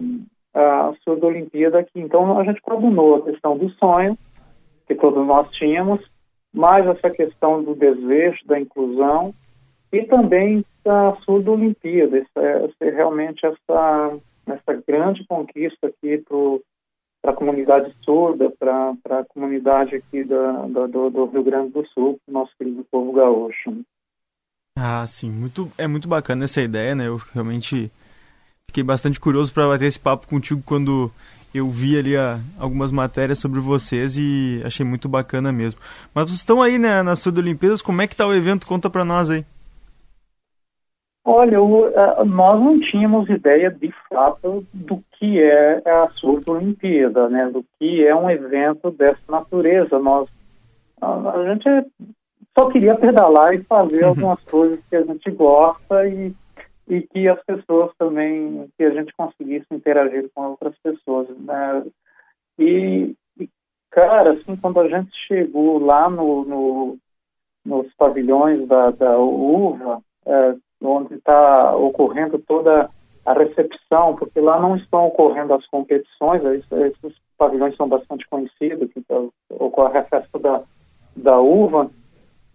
a, 0.55 0.89
a 0.89 1.27
Olimpíada 1.27 1.81
aqui. 1.81 2.01
Então 2.01 2.39
a 2.39 2.45
gente 2.45 2.61
coordenou 2.61 3.17
a 3.17 3.23
questão 3.23 3.59
do 3.59 3.69
sonho, 3.71 4.17
que 4.87 4.95
todos 4.95 5.27
nós 5.27 5.51
tínhamos, 5.51 6.01
mais 6.53 6.87
essa 6.87 7.11
questão 7.11 7.63
do 7.63 7.75
desejo, 7.75 8.39
da 8.47 8.59
inclusão, 8.59 9.35
e 9.93 10.05
também 10.05 10.65
da 10.85 11.17
Surda 11.25 11.51
Olimpíada, 11.51 12.19
essa, 12.19 12.41
essa, 12.41 12.95
realmente 12.95 13.45
essa, 13.45 14.19
essa 14.47 14.83
grande 14.87 15.27
conquista 15.27 15.89
aqui 15.89 16.25
para 17.21 17.33
a 17.33 17.37
comunidade 17.37 17.95
surda, 18.03 18.51
para 18.59 18.95
a 19.11 19.25
comunidade 19.25 19.97
aqui 19.97 20.25
da, 20.25 20.53
da, 20.69 20.87
do, 20.87 21.11
do, 21.11 21.27
Rio 21.27 21.43
Grande 21.43 21.73
do 21.73 21.87
Sul, 21.89 22.19
nosso 22.27 22.53
querido 22.57 22.85
povo 22.91 23.13
gaúcho. 23.13 23.77
Ah, 24.77 25.07
sim, 25.07 25.31
muito, 25.31 25.71
é 25.77 25.87
muito 25.87 26.09
bacana 26.09 26.45
essa 26.45 26.63
ideia, 26.63 26.95
né? 26.95 27.09
Eu 27.09 27.17
realmente 27.35 27.91
fiquei 28.67 28.83
bastante 28.83 29.21
curioso 29.21 29.53
para 29.53 29.67
bater 29.67 29.87
esse 29.87 29.99
papo 29.99 30.27
contigo 30.29 30.63
quando 30.65 31.13
eu 31.53 31.69
vi 31.69 31.99
ali 31.99 32.17
a, 32.17 32.39
algumas 32.59 32.93
matérias 32.93 33.41
sobre 33.41 33.59
vocês 33.61 34.17
e 34.17 34.63
achei 34.65 34.87
muito 34.87 35.09
bacana 35.09 35.53
mesmo. 35.53 35.81
Mas 36.15 36.27
vocês 36.27 36.39
estão 36.39 36.63
aí 36.63 36.79
né, 36.79 37.03
nas 37.03 37.19
Surda 37.19 37.41
Olimpíadas, 37.41 37.83
como 37.83 38.01
é 38.01 38.07
que 38.07 38.17
tá 38.17 38.27
o 38.27 38.33
evento? 38.33 38.67
Conta 38.67 38.89
para 38.89 39.05
nós 39.05 39.29
aí. 39.29 39.45
Olha, 41.25 41.57
eu, 41.57 41.93
nós 42.25 42.61
não 42.61 42.81
tínhamos 42.81 43.29
ideia 43.29 43.71
de 43.71 43.93
fato 44.09 44.67
do 44.73 45.03
que 45.13 45.41
é 45.41 45.83
a 45.87 46.09
Surdo 46.17 46.53
Olimpíada, 46.53 47.29
né? 47.29 47.51
Do 47.51 47.65
que 47.79 48.07
é 48.07 48.15
um 48.15 48.31
evento 48.31 48.91
dessa 48.91 49.21
natureza. 49.29 49.99
Nós, 49.99 50.29
a, 51.01 51.45
gente 51.45 51.91
só 52.59 52.71
queria 52.71 52.95
pedalar 52.97 53.55
e 53.55 53.63
fazer 53.65 54.03
uhum. 54.05 54.09
algumas 54.09 54.43
coisas 54.45 54.81
que 54.89 54.97
a 54.97 55.03
gente 55.03 55.31
gosta 55.31 56.09
e, 56.09 56.35
e 56.89 57.03
que 57.03 57.29
as 57.29 57.43
pessoas 57.45 57.91
também, 57.99 58.71
que 58.79 58.85
a 58.85 58.91
gente 58.91 59.13
conseguisse 59.15 59.67
interagir 59.71 60.31
com 60.35 60.43
outras 60.49 60.75
pessoas, 60.83 61.29
né? 61.39 61.85
E, 62.59 63.15
e 63.39 63.49
cara, 63.91 64.33
assim, 64.33 64.57
quando 64.57 64.81
a 64.81 64.89
gente 64.89 65.11
chegou 65.29 65.79
lá 65.79 66.09
no, 66.09 66.45
no 66.47 66.99
nos 67.63 67.93
pavilhões 67.95 68.67
da, 68.67 68.91
da 68.91 69.19
UVA, 69.19 70.01
é, 70.25 70.55
onde 70.83 71.15
está 71.15 71.77
ocorrendo 71.77 72.39
toda 72.39 72.91
a 73.25 73.33
recepção, 73.33 74.17
porque 74.17 74.41
lá 74.41 74.59
não 74.59 74.77
estão 74.77 75.07
ocorrendo 75.07 75.55
as 75.55 75.67
competições, 75.67 76.43
esses 76.45 77.17
pavilhões 77.37 77.77
são 77.77 77.89
bastante 77.89 78.27
conhecidos, 78.29 78.91
tá, 79.07 79.17
ocorre 79.51 79.99
a 79.99 80.05
festa 80.05 80.39
da, 80.39 80.63
da 81.17 81.39
uva, 81.39 81.91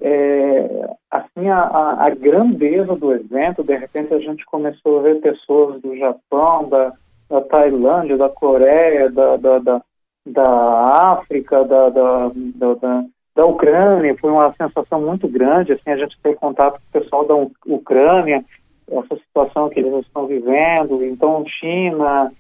é, 0.02 0.90
assim, 1.10 1.48
a, 1.50 2.06
a, 2.06 2.10
grandeza 2.10 2.96
do 2.96 3.14
evento, 3.14 3.64
de 3.64 3.76
repente 3.76 4.14
a 4.14 4.20
gente 4.20 4.46
começou 4.46 5.00
a 5.00 5.02
ver 5.04 5.22
pessoas 5.22 5.82
do 5.82 5.96
Japão, 5.98 6.68
da, 6.68 6.94
da 7.30 7.42
Tailândia, 7.42 8.18
da 8.18 8.30
Coreia, 8.30 9.10
da, 9.10 9.38
da, 9.38 9.60
da, 9.60 9.82
da 10.26 11.14
África, 11.14 11.64
da, 11.64 11.90
da, 11.90 12.32
da, 12.56 13.06
da 13.36 13.46
Ucrânia, 13.46 14.16
foi 14.18 14.32
uma 14.32 14.54
sensação 14.54 15.02
muito 15.02 15.28
grande, 15.28 15.74
assim, 15.74 15.90
a 15.90 15.98
gente 15.98 16.18
ter 16.24 16.36
contato 16.36 16.80
com 16.80 16.98
o 16.98 17.02
pessoal 17.02 17.26
da 17.26 17.36
Ucrânia, 17.66 18.44
essa 18.90 19.16
situação 19.18 19.70
que 19.70 19.80
eles 19.80 20.06
estão 20.06 20.26
vivendo, 20.26 21.04
então 21.04 21.46
China, 21.46 22.32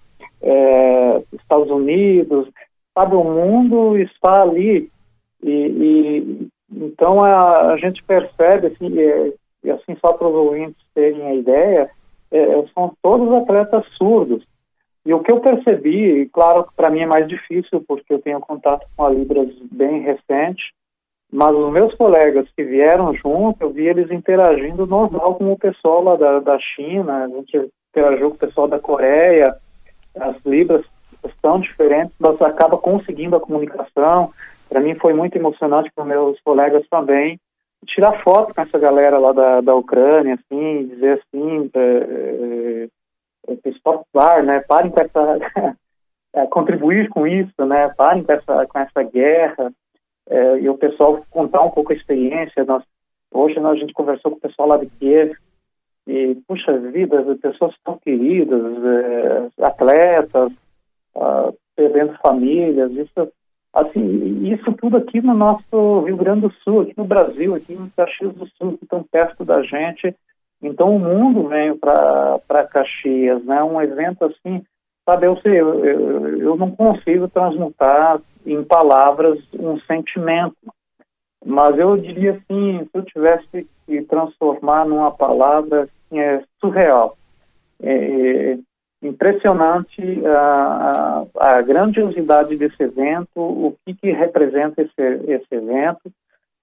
é, 0.41 1.21
Estados 1.33 1.69
Unidos, 1.69 2.47
sabe, 2.93 3.15
o 3.15 3.23
mundo 3.23 3.97
está 3.97 4.41
ali 4.41 4.89
e, 5.43 5.51
e 5.51 6.47
então 6.71 7.19
a, 7.23 7.73
a, 7.73 7.77
gente 7.77 8.01
percebe, 8.03 8.67
assim, 8.67 8.97
é, 8.97 9.33
e 9.63 9.71
assim 9.71 9.97
só 9.99 10.13
para 10.13 10.27
os 10.27 10.33
ouvintes 10.33 10.81
terem 10.93 11.21
a 11.23 11.35
ideia, 11.35 11.89
é, 12.31 12.65
são 12.73 12.93
todos 13.01 13.33
atletas 13.33 13.85
surdos, 13.97 14.45
e 15.05 15.13
o 15.13 15.19
que 15.19 15.31
eu 15.31 15.39
percebi, 15.39 16.27
claro 16.33 16.63
que 16.63 16.73
para 16.73 16.89
mim 16.89 17.01
é 17.01 17.05
mais 17.05 17.27
difícil, 17.27 17.83
porque 17.87 18.13
eu 18.13 18.19
tenho 18.19 18.39
contato 18.39 18.87
com 18.95 19.05
a 19.05 19.09
Libras 19.09 19.49
bem 19.71 20.01
recente, 20.01 20.73
mas 21.35 21.53
os 21.53 21.69
meus 21.69 21.93
colegas 21.95 22.47
que 22.55 22.63
vieram 22.63 23.13
junto, 23.13 23.61
eu 23.61 23.69
vi 23.69 23.85
eles 23.87 24.09
interagindo 24.09 24.87
normal 24.87 25.35
com 25.35 25.51
o 25.51 25.59
pessoal 25.59 26.01
lá 26.01 26.15
da, 26.15 26.39
da 26.39 26.57
China, 26.59 27.25
a 27.25 27.27
gente 27.27 27.71
interagiu 27.89 28.29
com 28.29 28.37
o 28.37 28.39
pessoal 28.39 28.69
da 28.69 28.79
Coreia, 28.79 29.53
as 30.17 30.37
libras 30.45 30.85
estão 31.25 31.59
diferentes, 31.59 32.15
mas 32.19 32.41
acaba 32.41 32.77
conseguindo 32.77 33.35
a 33.35 33.41
comunicação. 33.41 34.31
Para 34.69 34.79
mim 34.79 34.95
foi 34.95 35.13
muito 35.13 35.35
emocionante 35.35 35.91
para 35.93 36.05
meus 36.05 36.39
colegas 36.39 36.87
também. 36.89 37.37
tirar 37.85 38.23
foto 38.23 38.55
com 38.55 38.61
essa 38.61 38.79
galera 38.79 39.17
lá 39.17 39.33
da, 39.33 39.59
da 39.59 39.75
Ucrânia, 39.75 40.35
assim, 40.35 40.87
dizer 40.87 41.19
assim, 41.19 41.69
é, 41.75 42.87
é, 43.49 43.55
pessoal, 43.57 44.05
né, 44.41 44.61
parem 44.61 44.89
com 44.89 45.01
essa, 45.01 45.37
é, 46.33 46.47
contribuir 46.47 47.09
com 47.09 47.27
isso, 47.27 47.65
né, 47.65 47.89
parem 47.97 48.23
com 48.23 48.31
essa, 48.31 48.65
com 48.67 48.79
essa 48.79 49.03
guerra, 49.03 49.69
é, 50.29 50.59
e 50.59 50.69
o 50.69 50.77
pessoal 50.77 51.25
contar 51.29 51.61
um 51.61 51.71
pouco 51.71 51.91
a 51.91 51.95
experiência. 51.95 52.63
Nós, 52.65 52.83
hoje 53.31 53.59
a 53.59 53.75
gente 53.75 53.93
conversou 53.93 54.31
com 54.31 54.37
o 54.37 54.41
pessoal 54.41 54.69
lá 54.69 54.77
de 54.77 54.87
Kiev, 54.87 55.33
e, 56.07 56.35
puxa 56.47 56.77
vida, 56.77 57.19
as 57.19 57.39
pessoas 57.39 57.73
tão 57.83 57.97
queridas, 57.97 58.61
é, 58.83 59.65
atletas, 59.65 60.51
ah, 61.15 61.51
perdendo 61.75 62.17
famílias, 62.21 62.91
isso, 62.91 63.31
assim, 63.73 64.47
isso 64.47 64.71
tudo 64.73 64.97
aqui 64.97 65.19
no 65.21 65.33
nosso 65.33 66.01
Rio 66.01 66.17
Grande 66.17 66.41
do 66.41 66.53
Sul, 66.63 66.81
aqui 66.81 66.93
no 66.95 67.05
Brasil, 67.05 67.55
aqui 67.55 67.73
em 67.73 67.89
Caxias 67.95 68.33
do 68.33 68.47
Sul, 68.49 68.77
que 68.77 68.85
tão 68.85 69.03
perto 69.03 69.43
da 69.43 69.63
gente. 69.63 70.15
Então 70.61 70.95
o 70.95 70.99
mundo 70.99 71.47
veio 71.47 71.77
para 71.77 72.67
Caxias, 72.71 73.43
né? 73.43 73.63
Um 73.63 73.81
evento 73.81 74.25
assim, 74.25 74.63
sabe, 75.05 75.27
eu, 75.27 75.39
eu, 75.45 75.85
eu, 75.85 76.37
eu 76.39 76.55
não 76.57 76.71
consigo 76.71 77.27
transmutar 77.27 78.19
em 78.45 78.63
palavras 78.63 79.39
um 79.53 79.79
sentimento, 79.81 80.55
mas 81.45 81.77
eu 81.77 81.95
diria 81.97 82.31
assim, 82.31 82.79
se 82.79 82.89
eu 82.93 83.03
tivesse 83.03 83.67
que 83.85 84.01
transformar 84.03 84.85
numa 84.85 85.11
palavra, 85.11 85.83
assim, 85.83 86.19
é 86.19 86.43
surreal. 86.59 87.17
É, 87.81 88.53
é 88.53 88.57
impressionante 89.07 90.01
a, 90.25 91.25
a, 91.37 91.57
a, 91.57 91.61
grandiosidade 91.61 92.55
desse 92.55 92.81
evento, 92.81 93.27
o 93.35 93.75
que, 93.85 93.93
que 93.93 94.11
representa 94.11 94.81
esse, 94.81 95.31
esse 95.31 95.55
evento. 95.55 96.11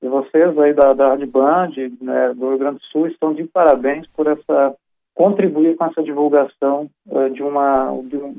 E 0.02 0.09
vocês 0.09 0.59
aí 0.59 0.74
da, 0.74 0.92
da 0.92 1.16
Band, 1.26 1.70
né, 2.00 2.35
do 2.35 2.48
Rio 2.48 2.59
Grande 2.59 2.78
do 2.78 2.85
Sul, 2.87 3.07
estão 3.07 3.33
de 3.33 3.44
parabéns 3.44 4.05
por 4.09 4.26
essa 4.26 4.74
contribuir 5.14 5.77
com 5.77 5.85
essa 5.87 6.03
divulgação 6.03 6.90
uh, 7.07 7.31
de 7.31 7.42
uma 7.42 7.90
de 8.05 8.16
um, 8.16 8.35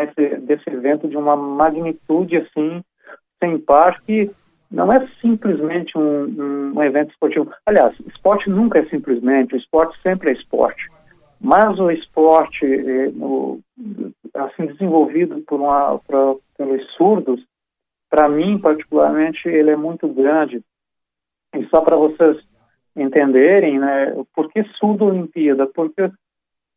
esse, 0.00 0.36
desse 0.40 0.68
evento 0.70 1.08
de 1.08 1.16
uma 1.16 1.36
magnitude 1.36 2.36
assim 2.36 2.82
sem 3.40 3.58
par 3.58 4.00
que 4.02 4.30
não 4.70 4.92
é 4.92 5.06
simplesmente 5.20 5.96
um, 5.96 6.74
um, 6.74 6.82
evento 6.82 7.10
esportivo. 7.10 7.50
Aliás, 7.64 7.98
esporte 8.00 8.50
nunca 8.50 8.78
é 8.78 8.84
simplesmente, 8.86 9.54
o 9.54 9.58
esporte 9.58 9.98
sempre 10.02 10.30
é 10.30 10.34
esporte. 10.34 10.90
Mas 11.40 11.78
o 11.78 11.90
esporte 11.90 12.66
eh, 12.66 13.10
no, 13.14 13.60
assim 14.34 14.66
desenvolvido 14.66 15.40
por 15.46 15.60
uma, 15.60 15.98
pra, 16.00 16.34
pelos 16.58 16.84
surdos, 16.96 17.40
para 18.10 18.28
mim 18.28 18.58
particularmente, 18.58 19.48
ele 19.48 19.70
é 19.70 19.76
muito 19.76 20.08
grande. 20.08 20.62
E 21.54 21.64
só 21.68 21.80
para 21.80 21.96
vocês 21.96 22.36
entenderem, 23.02 23.78
né, 23.78 24.14
por 24.34 24.50
que 24.50 24.62
surdo 24.78 25.06
Olimpíada? 25.06 25.66
Porque 25.66 26.10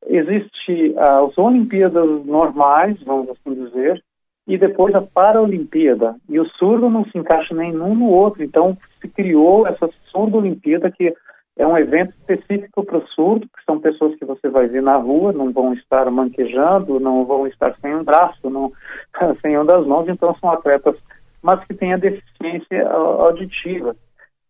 existe 0.08 0.96
as 0.98 1.38
Olimpíadas 1.38 2.26
normais, 2.26 3.02
vamos 3.04 3.30
assim 3.30 3.54
dizer, 3.54 4.04
e 4.48 4.58
depois 4.58 4.94
a 4.96 5.02
Paralimpíada. 5.02 6.16
E 6.28 6.40
o 6.40 6.46
surdo 6.46 6.90
não 6.90 7.06
se 7.06 7.18
encaixa 7.18 7.54
nem 7.54 7.72
num 7.72 7.96
no 7.96 8.10
outro. 8.10 8.44
Então 8.44 8.78
se 9.00 9.08
criou 9.08 9.68
essa 9.68 9.90
surdo 10.12 10.38
Olimpíada 10.38 10.92
que 10.92 11.14
é 11.58 11.68
um 11.68 11.78
evento 11.78 12.12
específico 12.12 12.84
para 12.84 12.98
o 12.98 13.08
surdo, 13.08 13.46
que 13.46 13.64
são 13.66 13.80
pessoas 13.80 14.16
que 14.16 14.26
você 14.26 14.50
vai 14.50 14.68
ver 14.68 14.82
na 14.82 14.96
rua, 14.96 15.34
não 15.34 15.52
vão 15.52 15.74
estar 15.74 16.10
manquejando, 16.10 17.00
não 17.00 17.26
vão 17.26 17.46
estar 17.46 17.76
sem 17.82 17.94
um 17.94 18.04
braço, 18.04 18.50
não, 18.50 18.72
sem 19.42 19.58
um 19.58 19.66
das 19.66 19.86
mãos, 19.86 20.08
então 20.08 20.36
são 20.40 20.50
atletas, 20.50 20.96
mas 21.42 21.64
que 21.66 21.74
têm 21.74 21.94
a 21.94 21.98
deficiência 21.98 22.90
auditiva. 22.90 23.96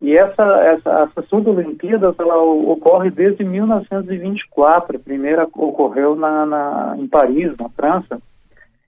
E 0.02 0.14
essa, 0.14 0.42
essa, 0.64 0.90
essa 1.02 1.22
surdo 1.28 1.52
Olimpíadas, 1.52 2.16
ela 2.18 2.36
ocorre 2.36 3.08
desde 3.08 3.44
1924, 3.44 4.96
a 4.96 5.00
primeira 5.00 5.44
ocorreu 5.44 6.16
na, 6.16 6.44
na, 6.44 6.96
em 6.98 7.06
Paris, 7.06 7.54
na 7.56 7.68
França, 7.68 8.20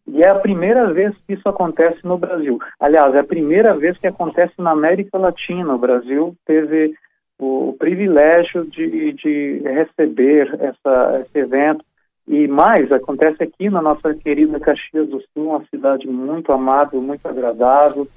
e 0.09 0.22
é 0.22 0.29
a 0.29 0.35
primeira 0.35 0.92
vez 0.92 1.14
que 1.24 1.35
isso 1.35 1.48
acontece 1.48 1.98
no 2.03 2.18
Brasil. 2.18 2.59
Aliás, 2.81 3.14
é 3.14 3.20
a 3.20 3.24
primeira 3.24 3.74
vez 3.74 3.96
que 3.96 4.09
acontece 4.09 4.55
na 4.59 4.72
América 4.72 5.16
Latina. 5.16 5.72
O 5.72 5.79
Brasil 5.79 6.35
teve 6.44 6.92
o 7.38 7.74
privilégio 7.79 8.66
de, 8.66 9.12
de 9.12 9.62
receber 9.64 10.53
essa, 10.61 11.24
esse 11.24 11.38
evento. 11.38 11.85
E 12.27 12.48
mais, 12.48 12.90
acontece 12.90 13.42
aqui 13.42 13.70
na 13.70 13.81
nossa 13.81 14.14
querida 14.14 14.59
Caxias 14.59 15.09
do 15.09 15.20
Sul, 15.33 15.50
uma 15.50 15.64
cidade 15.66 16.07
muito 16.07 16.53
amável, 16.53 17.00
muito 17.00 17.27
agradável. 17.27 18.09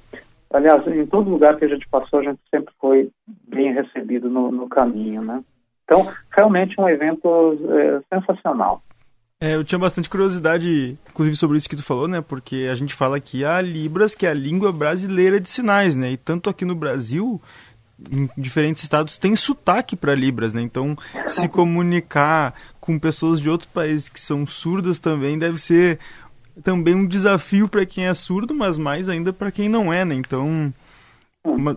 Aliás, 0.50 0.86
em 0.86 1.06
todo 1.06 1.30
lugar 1.30 1.56
que 1.56 1.64
a 1.64 1.68
gente 1.68 1.86
passou, 1.88 2.20
a 2.20 2.22
gente 2.22 2.40
sempre 2.50 2.72
foi 2.80 3.10
bem 3.46 3.72
recebido 3.72 4.30
no, 4.30 4.50
no 4.50 4.68
caminho, 4.68 5.22
né? 5.22 5.42
Então, 5.84 6.10
realmente 6.34 6.78
um 6.80 6.88
evento 6.88 7.58
é, 7.70 8.00
sensacional. 8.14 8.82
É, 9.40 9.54
eu 9.54 9.62
tinha 9.62 9.78
bastante 9.78 10.08
curiosidade, 10.08 10.98
inclusive, 11.10 11.36
sobre 11.36 11.58
isso 11.58 11.68
que 11.68 11.76
tu 11.76 11.84
falou, 11.84 12.08
né? 12.08 12.20
Porque 12.20 12.68
a 12.70 12.74
gente 12.74 12.92
fala 12.92 13.16
aqui 13.18 13.44
a 13.44 13.60
Libras, 13.60 14.14
que 14.14 14.26
é 14.26 14.30
a 14.30 14.34
língua 14.34 14.72
brasileira 14.72 15.38
de 15.38 15.48
sinais, 15.48 15.94
né? 15.94 16.10
E 16.10 16.16
tanto 16.16 16.50
aqui 16.50 16.64
no 16.64 16.74
Brasil, 16.74 17.40
em 18.10 18.28
diferentes 18.36 18.82
estados, 18.82 19.16
tem 19.16 19.36
sotaque 19.36 19.94
para 19.94 20.14
Libras, 20.14 20.54
né? 20.54 20.62
Então, 20.62 20.96
se 21.28 21.46
comunicar 21.48 22.52
com 22.80 22.98
pessoas 22.98 23.40
de 23.40 23.48
outros 23.48 23.70
países 23.70 24.08
que 24.08 24.18
são 24.18 24.46
surdas 24.46 24.98
também 24.98 25.38
deve 25.38 25.58
ser 25.58 26.00
também 26.62 26.94
um 26.94 27.06
desafio 27.06 27.68
para 27.68 27.86
quem 27.86 28.06
é 28.06 28.14
surdo, 28.14 28.54
mas 28.54 28.78
mais 28.78 29.08
ainda 29.08 29.32
para 29.32 29.50
quem 29.50 29.68
não 29.68 29.92
é, 29.92 30.04
né? 30.04 30.14
Então, 30.14 30.72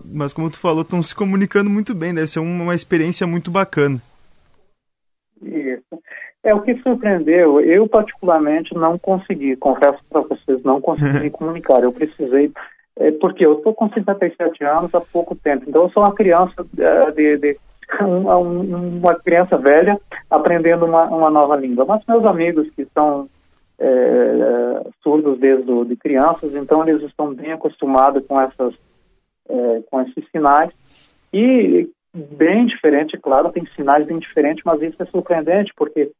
mas 0.04 0.32
como 0.32 0.50
tu 0.50 0.58
falou, 0.58 0.82
estão 0.82 1.02
se 1.02 1.14
comunicando 1.14 1.70
muito 1.70 1.94
bem, 1.94 2.14
deve 2.14 2.26
ser 2.26 2.40
uma 2.40 2.74
experiência 2.74 3.26
muito 3.26 3.50
bacana. 3.50 4.00
É 6.44 6.52
o 6.54 6.60
que 6.60 6.74
surpreendeu. 6.82 7.60
Eu, 7.60 7.86
particularmente, 7.86 8.74
não 8.74 8.98
consegui, 8.98 9.56
confesso 9.56 9.98
para 10.10 10.22
vocês, 10.22 10.62
não 10.64 10.80
consegui 10.80 11.30
comunicar. 11.30 11.82
Eu 11.82 11.92
precisei, 11.92 12.50
é, 12.96 13.12
porque 13.12 13.46
eu 13.46 13.58
estou 13.58 13.72
com 13.72 13.88
57 13.88 14.64
anos 14.64 14.94
há 14.94 15.00
pouco 15.00 15.36
tempo. 15.36 15.64
Então, 15.68 15.82
eu 15.82 15.90
sou 15.90 16.02
uma 16.02 16.14
criança 16.14 16.66
é, 16.78 17.10
de, 17.12 17.36
de 17.38 17.58
um, 18.00 18.98
uma 18.98 19.14
criança 19.14 19.56
velha 19.56 19.98
aprendendo 20.28 20.84
uma, 20.84 21.04
uma 21.04 21.30
nova 21.30 21.56
língua. 21.56 21.84
Mas 21.84 22.04
meus 22.08 22.24
amigos 22.24 22.68
que 22.74 22.86
são 22.92 23.28
é, 23.82 24.90
surdos 25.02 25.38
desde 25.38 25.84
de 25.84 25.96
crianças, 25.96 26.54
então 26.54 26.86
eles 26.86 27.02
estão 27.02 27.34
bem 27.34 27.52
acostumados 27.52 28.24
com 28.26 28.40
essas 28.40 28.74
é, 29.48 29.82
com 29.90 30.00
esses 30.02 30.24
sinais 30.30 30.70
e 31.32 31.88
bem 32.14 32.66
diferente, 32.66 33.18
claro, 33.18 33.50
tem 33.50 33.66
sinais 33.74 34.06
bem 34.06 34.18
diferentes, 34.18 34.62
mas 34.64 34.80
isso 34.82 35.02
é 35.02 35.06
surpreendente 35.06 35.72
porque 35.76 36.12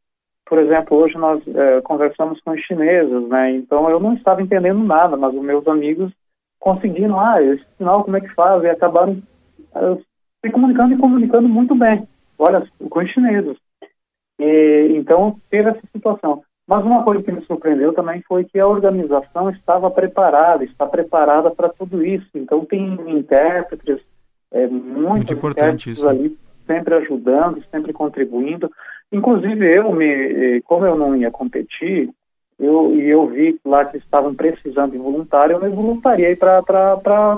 por 0.45 0.59
exemplo, 0.59 0.99
hoje 0.99 1.17
nós 1.17 1.41
é, 1.49 1.81
conversamos 1.81 2.39
com 2.41 2.51
os 2.51 2.61
chineses, 2.61 3.27
né? 3.29 3.53
Então 3.53 3.89
eu 3.89 3.99
não 3.99 4.13
estava 4.13 4.43
entendendo 4.43 4.81
nada, 4.81 5.17
mas 5.17 5.35
os 5.35 5.43
meus 5.43 5.67
amigos 5.67 6.13
conseguiram, 6.61 7.19
ah, 7.19 7.43
esse 7.43 7.65
sinal 7.79 8.05
como 8.05 8.17
é 8.17 8.21
que 8.21 8.29
faz? 8.35 8.63
E 8.63 8.69
acabaram 8.69 9.23
uh, 9.75 10.03
se 10.45 10.53
comunicando 10.53 10.95
e 10.95 10.99
comunicando 10.99 11.49
muito 11.49 11.75
bem, 11.75 12.07
olha, 12.39 12.67
com 12.91 13.01
os 13.01 13.11
chineses. 13.11 13.57
E, 14.39 14.95
então 14.95 15.37
teve 15.49 15.71
essa 15.71 15.81
situação. 15.93 16.43
Mas 16.67 16.85
uma 16.85 17.03
coisa 17.03 17.23
que 17.23 17.33
me 17.33 17.45
surpreendeu 17.45 17.93
também 17.93 18.23
foi 18.23 18.45
que 18.45 18.59
a 18.59 18.67
organização 18.67 19.51
estava 19.51 19.91
preparada, 19.91 20.65
está 20.65 20.87
preparada 20.87 21.51
para 21.51 21.69
tudo 21.69 22.05
isso. 22.05 22.29
Então 22.35 22.65
tem 22.65 22.97
intérpretes, 23.09 24.01
é, 24.51 24.67
muito 24.67 25.33
importante 25.33 25.91
isso. 25.91 26.09
ali 26.09 26.37
sempre 26.67 26.95
ajudando, 26.95 27.63
sempre 27.71 27.93
contribuindo. 27.93 28.71
Inclusive 29.11 29.67
eu 29.77 29.93
me, 29.93 30.63
como 30.63 30.87
eu 30.87 30.97
não 30.97 31.17
ia 31.17 31.31
competir, 31.31 32.11
eu, 32.59 32.95
e 32.95 33.09
eu 33.09 33.27
vi 33.27 33.59
lá 33.65 33.85
que 33.85 33.97
estavam 33.97 34.35
precisando 34.35 34.93
de 34.93 34.99
voluntário, 34.99 35.57
eu 35.57 35.61
me 35.61 35.69
voluntariei 35.69 36.37
para 36.37 36.63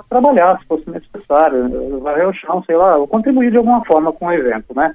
trabalhar, 0.09 0.59
se 0.61 0.67
fosse 0.67 0.89
necessário, 0.91 2.01
varrer 2.01 2.29
o 2.29 2.35
chão, 2.35 2.63
sei 2.65 2.77
lá, 2.77 2.93
eu 2.93 3.07
contribuir 3.07 3.51
de 3.51 3.57
alguma 3.57 3.83
forma 3.87 4.13
com 4.13 4.27
o 4.27 4.33
evento, 4.33 4.75
né? 4.75 4.95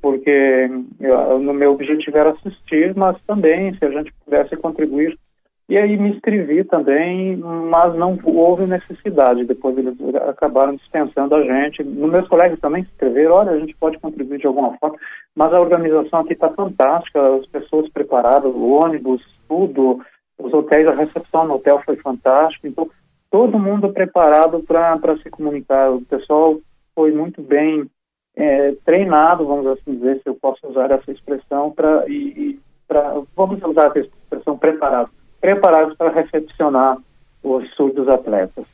Porque 0.00 0.70
eu, 1.00 1.38
no 1.38 1.52
meu 1.52 1.72
objetivo 1.72 2.16
era 2.16 2.30
assistir, 2.30 2.94
mas 2.94 3.16
também, 3.26 3.74
se 3.74 3.84
a 3.84 3.90
gente 3.90 4.12
pudesse 4.24 4.56
contribuir 4.56 5.18
e 5.68 5.76
aí 5.76 5.98
me 5.98 6.08
inscrevi 6.08 6.64
também, 6.64 7.36
mas 7.36 7.94
não 7.94 8.18
houve 8.24 8.66
necessidade. 8.66 9.44
Depois 9.44 9.76
eles 9.76 9.94
acabaram 10.26 10.74
dispensando 10.74 11.34
a 11.34 11.42
gente. 11.42 11.84
Meus 11.84 12.26
colegas 12.26 12.58
também 12.58 12.84
se 12.84 12.90
inscreveram, 12.90 13.34
olha, 13.34 13.50
a 13.50 13.58
gente 13.58 13.76
pode 13.76 13.98
contribuir 13.98 14.38
de 14.38 14.46
alguma 14.46 14.78
forma. 14.78 14.96
Mas 15.36 15.52
a 15.52 15.60
organização 15.60 16.20
aqui 16.20 16.32
está 16.32 16.48
fantástica, 16.48 17.36
as 17.36 17.46
pessoas 17.46 17.86
preparadas, 17.90 18.50
o 18.50 18.70
ônibus, 18.70 19.22
tudo, 19.46 20.00
os 20.38 20.54
hotéis, 20.54 20.88
a 20.88 20.94
recepção 20.94 21.46
no 21.46 21.56
hotel 21.56 21.82
foi 21.84 21.96
fantástica. 21.96 22.66
Então, 22.66 22.88
todo 23.30 23.58
mundo 23.58 23.92
preparado 23.92 24.62
para 24.62 25.18
se 25.18 25.28
comunicar. 25.28 25.90
O 25.90 26.00
pessoal 26.00 26.58
foi 26.94 27.12
muito 27.12 27.42
bem 27.42 27.84
é, 28.38 28.72
treinado, 28.84 29.44
vamos 29.44 29.66
assim 29.66 29.96
dizer, 29.96 30.20
se 30.22 30.28
eu 30.28 30.34
posso 30.36 30.64
usar 30.68 30.92
essa 30.92 31.10
expressão, 31.10 31.72
para 31.72 32.04
vamos 33.36 33.60
usar 33.62 33.88
essa 33.88 33.98
expressão 33.98 34.56
preparado 34.56 35.10
preparados 35.40 35.96
para 35.96 36.10
recepcionar 36.10 36.98
os 37.42 37.68
surdos 37.74 38.08
atletas. 38.08 38.64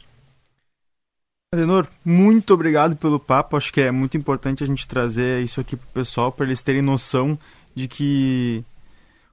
Adenor, 1.53 1.87
muito 2.05 2.53
obrigado 2.53 2.97
pelo 2.97 3.21
papo. 3.21 3.57
Acho 3.57 3.73
que 3.73 3.81
é 3.81 3.91
muito 3.91 4.17
importante 4.17 4.65
a 4.65 4.67
gente 4.67 4.89
trazer 4.89 5.43
isso 5.43 5.61
aqui 5.61 5.77
pro 5.77 5.87
pessoal 5.89 6.33
para 6.33 6.47
eles 6.47 6.63
terem 6.63 6.83
noção 6.83 7.39
de 7.75 7.87
que 7.87 8.65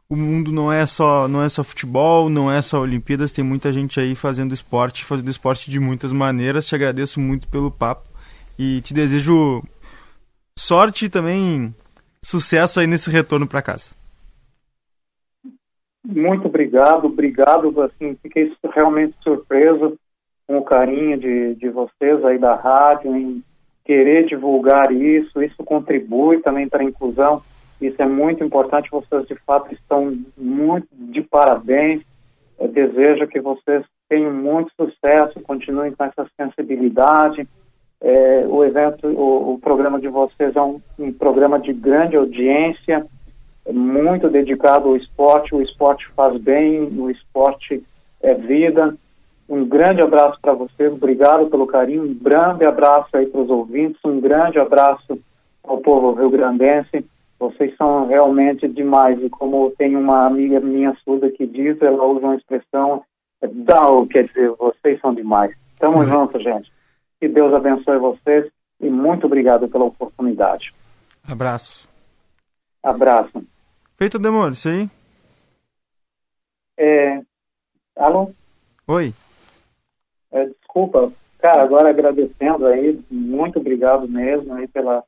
o 0.09 0.15
mundo 0.15 0.51
não 0.51 0.71
é 0.71 0.85
só 0.85 1.27
não 1.27 1.41
é 1.43 1.49
só 1.49 1.63
futebol, 1.63 2.29
não 2.29 2.51
é 2.51 2.61
só 2.61 2.81
Olimpíadas, 2.81 3.31
tem 3.31 3.43
muita 3.43 3.71
gente 3.71 3.99
aí 3.99 4.13
fazendo 4.13 4.53
esporte, 4.53 5.05
fazendo 5.05 5.29
esporte 5.29 5.71
de 5.71 5.79
muitas 5.79 6.11
maneiras. 6.11 6.67
Te 6.67 6.75
agradeço 6.75 7.19
muito 7.19 7.47
pelo 7.47 7.71
papo 7.71 8.07
e 8.59 8.81
te 8.81 8.93
desejo 8.93 9.63
sorte 10.57 11.05
e 11.05 11.09
também 11.09 11.73
sucesso 12.21 12.79
aí 12.79 12.87
nesse 12.87 13.09
retorno 13.09 13.47
para 13.47 13.61
casa. 13.61 13.95
Muito 16.05 16.47
obrigado, 16.47 17.05
obrigado, 17.05 17.81
assim, 17.81 18.17
fiquei 18.21 18.51
realmente 18.73 19.15
surpreso 19.21 19.97
com 20.47 20.57
o 20.57 20.63
carinho 20.63 21.17
de, 21.17 21.55
de 21.55 21.69
vocês 21.69 22.23
aí 22.25 22.39
da 22.39 22.55
rádio, 22.55 23.15
em 23.15 23.43
querer 23.85 24.25
divulgar 24.25 24.91
isso, 24.91 25.41
isso 25.41 25.63
contribui 25.63 26.41
também 26.41 26.67
para 26.67 26.81
a 26.81 26.85
inclusão, 26.85 27.43
isso 27.79 28.01
é 28.01 28.05
muito 28.05 28.43
importante, 28.43 28.89
vocês 28.91 29.27
de 29.27 29.35
fato 29.45 29.73
estão 29.73 30.11
muito 30.37 30.87
de 30.91 31.21
parabéns, 31.21 32.01
Eu 32.59 32.67
desejo 32.67 33.27
que 33.27 33.39
vocês 33.39 33.83
tenham 34.09 34.33
muito 34.33 34.71
sucesso, 34.75 35.39
continuem 35.41 35.93
com 35.93 36.03
essa 36.03 36.27
sensibilidade, 36.35 37.47
é, 38.01 38.45
o 38.47 38.63
evento, 38.63 39.07
o, 39.07 39.53
o, 39.53 39.59
programa 39.59 39.99
de 39.99 40.07
vocês 40.07 40.55
é 40.55 40.61
um, 40.61 40.81
um 40.97 41.13
programa 41.13 41.59
de 41.59 41.71
grande 41.71 42.15
audiência, 42.15 43.05
muito 43.71 44.27
dedicado 44.27 44.89
ao 44.89 44.97
esporte, 44.97 45.53
o 45.53 45.61
esporte 45.61 46.09
faz 46.15 46.35
bem, 46.41 46.83
o 46.97 47.11
esporte 47.11 47.83
é 48.21 48.33
vida, 48.33 48.95
um 49.47 49.65
grande 49.65 50.01
abraço 50.01 50.39
para 50.41 50.53
vocês, 50.53 50.91
obrigado 50.91 51.47
pelo 51.47 51.67
carinho, 51.67 52.03
um 52.03 52.13
grande 52.13 52.65
abraço 52.65 53.09
aí 53.13 53.27
para 53.27 53.41
os 53.41 53.49
ouvintes, 53.49 53.99
um 54.03 54.19
grande 54.19 54.57
abraço 54.57 55.19
ao 55.63 55.77
povo 55.77 56.13
rio-grandense. 56.13 57.05
Vocês 57.39 57.75
são 57.75 58.07
realmente 58.07 58.67
demais. 58.67 59.21
E 59.21 59.29
como 59.29 59.71
tem 59.71 59.95
uma 59.95 60.25
amiga 60.25 60.59
minha 60.59 60.95
surda 61.03 61.29
que 61.29 61.45
diz, 61.45 61.81
ela 61.81 62.05
usa 62.05 62.27
uma 62.27 62.35
expressão, 62.35 63.03
DAO, 63.41 64.07
quer 64.07 64.25
dizer, 64.25 64.51
vocês 64.51 64.99
são 65.01 65.13
demais. 65.13 65.51
Tamo 65.79 65.97
uhum. 65.97 66.05
junto, 66.05 66.39
gente. 66.39 66.71
Que 67.21 67.27
Deus 67.27 67.53
abençoe 67.53 67.99
vocês 67.99 68.51
e 68.79 68.89
muito 68.89 69.27
obrigado 69.27 69.69
pela 69.69 69.85
oportunidade. 69.85 70.73
Abraço. 71.23 71.87
Abraço. 72.81 73.45
Feito, 73.95 74.17
Demônio, 74.17 74.53
isso 74.53 74.67
aí? 74.67 74.89
É... 76.75 77.21
Alô? 77.95 78.31
Oi. 78.87 79.13
É, 80.31 80.45
desculpa, 80.45 81.13
cara, 81.37 81.61
agora 81.61 81.91
agradecendo 81.91 82.65
aí, 82.65 82.99
muito 83.11 83.59
obrigado 83.59 84.07
mesmo 84.07 84.55
aí 84.55 84.67
pela, 84.67 85.03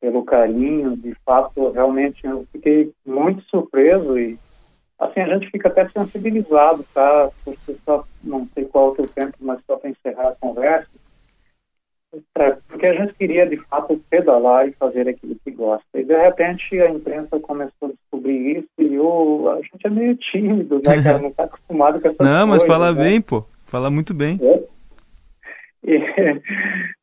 pelo 0.00 0.24
carinho, 0.24 0.96
de 0.96 1.14
fato, 1.16 1.70
realmente 1.72 2.26
eu 2.26 2.46
fiquei 2.50 2.94
muito 3.04 3.42
surpreso 3.50 4.18
e 4.18 4.38
assim, 4.98 5.20
a 5.20 5.34
gente 5.34 5.50
fica 5.50 5.68
até 5.68 5.86
sensibilizado, 5.90 6.82
tá? 6.94 7.30
Porque 7.44 7.76
só, 7.84 8.06
não 8.24 8.48
sei 8.54 8.64
qual 8.64 8.88
é 8.88 8.90
o 8.92 8.94
teu 8.94 9.08
tempo, 9.08 9.36
mas 9.40 9.60
só 9.66 9.76
para 9.76 9.90
encerrar 9.90 10.28
a 10.28 10.36
conversa, 10.36 10.88
porque 12.68 12.86
a 12.86 12.94
gente 12.94 13.14
queria, 13.14 13.46
de 13.46 13.56
fato, 13.56 13.98
pedalar 14.10 14.68
e 14.68 14.72
fazer 14.72 15.08
aquilo 15.08 15.36
que 15.42 15.50
gosta. 15.50 15.86
E, 15.94 16.04
de 16.04 16.14
repente, 16.14 16.78
a 16.80 16.90
imprensa 16.90 17.40
começou 17.40 17.88
a 17.88 17.92
descobrir 17.92 18.58
isso 18.58 18.68
e 18.78 18.94
eu, 18.94 19.50
a 19.50 19.56
gente 19.56 19.86
é 19.86 19.90
meio 19.90 20.14
tímido, 20.16 20.76
né, 20.84 21.02
cara? 21.02 21.18
Não 21.18 21.28
está 21.28 21.44
acostumado 21.44 22.00
com 22.00 22.08
essas 22.08 22.18
Não, 22.18 22.48
coisas, 22.48 22.48
mas 22.48 22.62
fala 22.64 22.92
né? 22.92 23.02
bem, 23.02 23.20
pô. 23.20 23.44
Fala 23.66 23.90
muito 23.90 24.12
bem. 24.12 24.38
É. 24.42 24.62
E, 25.84 25.96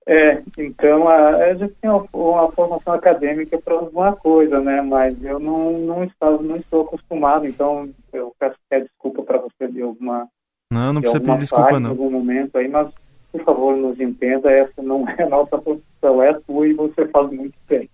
é, 0.08 0.42
então 0.58 1.08
a, 1.08 1.30
a 1.38 1.54
gente 1.56 1.74
tem 1.82 1.90
uma, 1.90 2.06
uma 2.14 2.52
formação 2.52 2.94
acadêmica 2.94 3.58
para 3.58 3.74
alguma 3.74 4.16
coisa, 4.16 4.62
né? 4.62 4.82
Mas 4.82 5.22
eu 5.24 5.40
não, 5.40 5.72
não, 5.80 6.04
estava, 6.04 6.42
não 6.42 6.56
estou 6.58 6.82
acostumado, 6.82 7.48
então 7.48 7.90
eu 8.14 8.32
peço 8.40 8.56
até 8.70 8.82
desculpa 8.82 9.24
para 9.24 9.40
você 9.40 9.68
de 9.68 9.82
alguma. 9.82 10.28
Não, 10.72 10.94
não 10.94 11.02
precisa 11.02 11.24
pedir 11.24 11.40
desculpa, 11.40 11.80
não. 11.80 11.90
Algum 11.90 12.12
momento 12.12 12.58
aí, 12.58 12.68
mas 12.68 12.90
por 13.32 13.44
favor, 13.44 13.76
nos 13.76 14.00
entenda, 14.00 14.52
essa 14.52 14.82
não 14.82 15.08
é 15.08 15.24
a 15.24 15.30
nossa 15.30 15.58
posição, 15.58 16.24
é 16.24 16.30
a 16.30 16.40
tua 16.42 16.68
e 16.68 16.74
você 16.74 17.08
faz 17.08 17.30
muito 17.32 17.56
bem. 17.68 17.90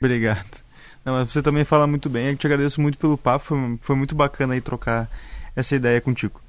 Obrigado. 0.00 0.64
Não, 1.04 1.14
mas 1.14 1.32
você 1.32 1.42
também 1.42 1.64
fala 1.64 1.86
muito 1.86 2.08
bem, 2.08 2.30
eu 2.30 2.36
te 2.36 2.46
agradeço 2.46 2.80
muito 2.80 2.98
pelo 2.98 3.16
papo, 3.16 3.44
foi, 3.44 3.58
foi 3.80 3.96
muito 3.96 4.14
bacana 4.14 4.54
aí 4.54 4.60
trocar 4.60 5.08
essa 5.54 5.76
ideia 5.76 6.00
contigo. 6.00 6.40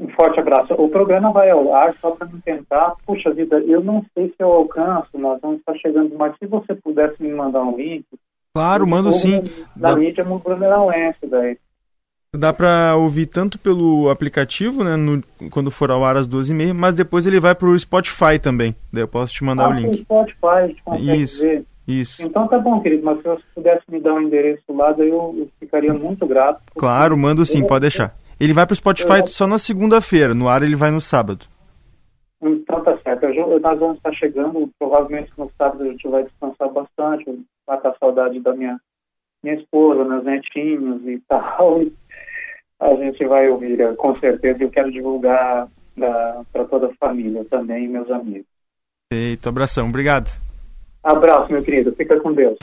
Um 0.00 0.08
forte 0.08 0.40
abraço. 0.40 0.72
O 0.72 0.88
programa 0.88 1.30
vai 1.30 1.50
ao 1.50 1.74
ar 1.74 1.94
só 2.00 2.12
para 2.12 2.26
me 2.26 2.40
tentar. 2.40 2.94
Puxa 3.04 3.34
vida, 3.34 3.58
eu 3.58 3.84
não 3.84 4.02
sei 4.14 4.28
se 4.28 4.36
eu 4.38 4.50
alcanço, 4.50 5.18
nós 5.18 5.38
vamos 5.42 5.58
estar 5.58 5.74
chegando, 5.74 6.16
mas 6.16 6.34
se 6.38 6.46
você 6.46 6.74
pudesse 6.74 7.22
me 7.22 7.30
mandar 7.34 7.60
um 7.60 7.76
link. 7.76 8.06
Claro, 8.54 8.86
mando 8.86 9.12
sim. 9.12 9.42
Na 9.76 9.90
da... 9.90 9.96
mídia 9.96 10.24
Brunelauense 10.24 11.26
daí. 11.26 11.58
Dá 12.36 12.52
para 12.52 12.94
ouvir 12.94 13.26
tanto 13.26 13.58
pelo 13.58 14.08
aplicativo, 14.08 14.84
né, 14.84 14.94
no, 14.94 15.20
quando 15.50 15.68
for 15.68 15.90
ao 15.90 16.04
ar 16.04 16.16
às 16.16 16.28
12h30, 16.28 16.72
mas 16.72 16.94
depois 16.94 17.26
ele 17.26 17.40
vai 17.40 17.56
pro 17.56 17.76
Spotify 17.76 18.38
também. 18.40 18.72
Daí 18.92 19.02
eu 19.02 19.08
posso 19.08 19.32
te 19.32 19.42
mandar 19.42 19.64
ah, 19.64 19.70
o 19.70 19.72
link. 19.72 19.96
Spotify, 19.96 20.46
a 20.46 20.66
gente 20.68 20.82
consegue 20.84 21.22
isso, 21.22 21.40
ver. 21.40 21.64
Isso. 21.88 22.22
Então 22.22 22.46
tá 22.46 22.56
bom, 22.56 22.80
querido, 22.80 23.04
mas 23.04 23.18
se 23.18 23.24
você 23.24 23.42
pudesse 23.52 23.82
me 23.90 23.98
dar 23.98 24.14
um 24.14 24.20
endereço 24.20 24.62
lá, 24.68 24.92
daí 24.92 25.08
eu, 25.08 25.34
eu 25.36 25.48
ficaria 25.58 25.92
muito 25.92 26.24
grato. 26.24 26.62
Claro, 26.76 27.18
mando 27.18 27.44
sim, 27.44 27.66
pode 27.66 27.80
deixar. 27.80 28.14
Ele 28.38 28.52
vai 28.52 28.64
para 28.64 28.74
o 28.74 28.76
Spotify 28.76 29.26
só 29.26 29.48
na 29.48 29.58
segunda-feira, 29.58 30.32
no 30.32 30.48
ar 30.48 30.62
ele 30.62 30.76
vai 30.76 30.92
no 30.92 31.00
sábado. 31.00 31.46
Então 32.40 32.80
tá 32.84 32.96
certo. 32.98 33.24
Eu, 33.26 33.58
nós 33.58 33.76
vamos 33.76 33.96
estar 33.96 34.12
chegando, 34.12 34.70
provavelmente 34.78 35.32
no 35.36 35.50
sábado 35.58 35.82
a 35.82 35.86
gente 35.88 36.06
vai 36.06 36.22
descansar 36.22 36.70
bastante, 36.70 37.24
vai 37.66 37.76
estar 37.76 37.92
saudade 37.98 38.38
da 38.38 38.54
minha, 38.54 38.78
minha 39.42 39.56
esposa, 39.56 40.04
meus 40.04 40.22
netinhos 40.22 41.04
e 41.04 41.20
tal. 41.28 41.82
E 41.82 41.92
a 42.80 42.94
gente 42.94 43.24
vai 43.26 43.48
ouvir, 43.48 43.94
com 43.96 44.14
certeza, 44.14 44.58
e 44.60 44.62
eu 44.62 44.70
quero 44.70 44.90
divulgar 44.90 45.68
para 45.94 46.64
toda 46.64 46.86
a 46.86 46.94
família 46.94 47.44
também, 47.44 47.86
meus 47.86 48.10
amigos. 48.10 48.46
Feito, 49.12 49.48
abração, 49.48 49.88
obrigado. 49.88 50.30
Abraço, 51.02 51.52
meu 51.52 51.62
querido, 51.62 51.94
fica 51.94 52.18
com 52.20 52.32
Deus. 52.32 52.56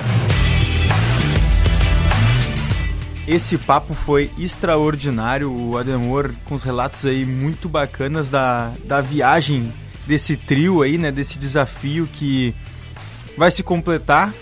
Esse 3.27 3.57
papo 3.57 3.93
foi 3.93 4.29
extraordinário, 4.39 5.51
o 5.51 5.77
Ademor 5.77 6.31
com 6.45 6.55
os 6.55 6.63
relatos 6.63 7.05
aí 7.05 7.25
muito 7.25 7.67
bacanas 7.67 8.29
da, 8.29 8.71
da 8.85 9.01
viagem 9.01 9.71
desse 10.07 10.37
trio 10.37 10.81
aí, 10.81 10.97
né, 10.97 11.11
desse 11.11 11.37
desafio 11.37 12.07
que 12.07 12.55
vai 13.37 13.51
se 13.51 13.61
completar. 13.61 14.33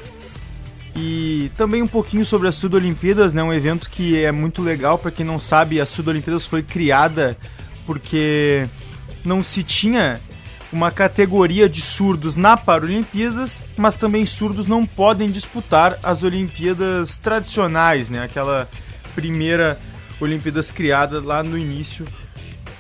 E 0.96 1.52
também 1.58 1.82
um 1.82 1.88
pouquinho 1.88 2.26
sobre 2.26 2.48
as 2.48 2.56
Sudolimpíadas, 2.56 3.34
né, 3.34 3.44
um 3.44 3.54
evento 3.54 3.90
que 3.90 4.24
é 4.24 4.32
muito 4.32 4.62
legal, 4.62 4.98
para 4.98 5.12
quem 5.12 5.26
não 5.26 5.40
sabe, 5.40 5.82
as 5.82 5.90
Sudolimpíadas 5.90 6.46
foi 6.46 6.64
criada 6.64 7.38
porque 7.86 8.66
não 9.24 9.44
se 9.44 9.62
tinha 9.62 10.20
uma 10.72 10.92
categoria 10.92 11.70
de 11.70 11.82
surdos 11.82 12.36
na 12.36 12.58
Paralimpíadas, 12.58 13.62
mas 13.78 13.98
também 13.98 14.26
surdos 14.26 14.68
não 14.68 14.86
podem 14.86 15.30
disputar 15.30 15.98
as 16.02 16.24
Olimpíadas 16.24 17.16
tradicionais, 17.16 18.10
né? 18.10 18.24
Aquela 18.24 18.68
primeira 19.14 19.78
Olimpíadas 20.20 20.72
criada 20.72 21.22
lá 21.22 21.44
no 21.44 21.58
início 21.58 22.06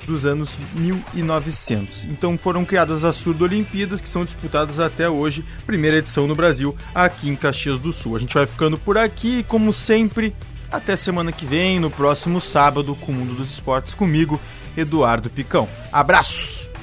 dos 0.05 0.25
anos 0.25 0.51
1900. 0.73 2.05
Então 2.05 2.37
foram 2.37 2.63
criadas 2.63 3.03
as 3.03 3.15
Surdo-Olimpíadas, 3.15 4.01
que 4.01 4.09
são 4.09 4.23
disputadas 4.23 4.79
até 4.79 5.09
hoje, 5.09 5.43
primeira 5.65 5.97
edição 5.97 6.27
no 6.27 6.35
Brasil, 6.35 6.75
aqui 6.93 7.29
em 7.29 7.35
Caxias 7.35 7.79
do 7.79 7.91
Sul. 7.91 8.15
A 8.15 8.19
gente 8.19 8.33
vai 8.33 8.45
ficando 8.45 8.77
por 8.77 8.97
aqui 8.97 9.39
e, 9.39 9.43
como 9.43 9.73
sempre, 9.73 10.33
até 10.71 10.95
semana 10.95 11.31
que 11.31 11.45
vem, 11.45 11.79
no 11.79 11.89
próximo 11.89 12.39
sábado, 12.41 12.95
com 12.95 13.11
o 13.11 13.15
Mundo 13.15 13.35
dos 13.35 13.51
Esportes, 13.51 13.93
comigo, 13.93 14.39
Eduardo 14.77 15.29
Picão. 15.29 15.67
Abraços! 15.91 16.74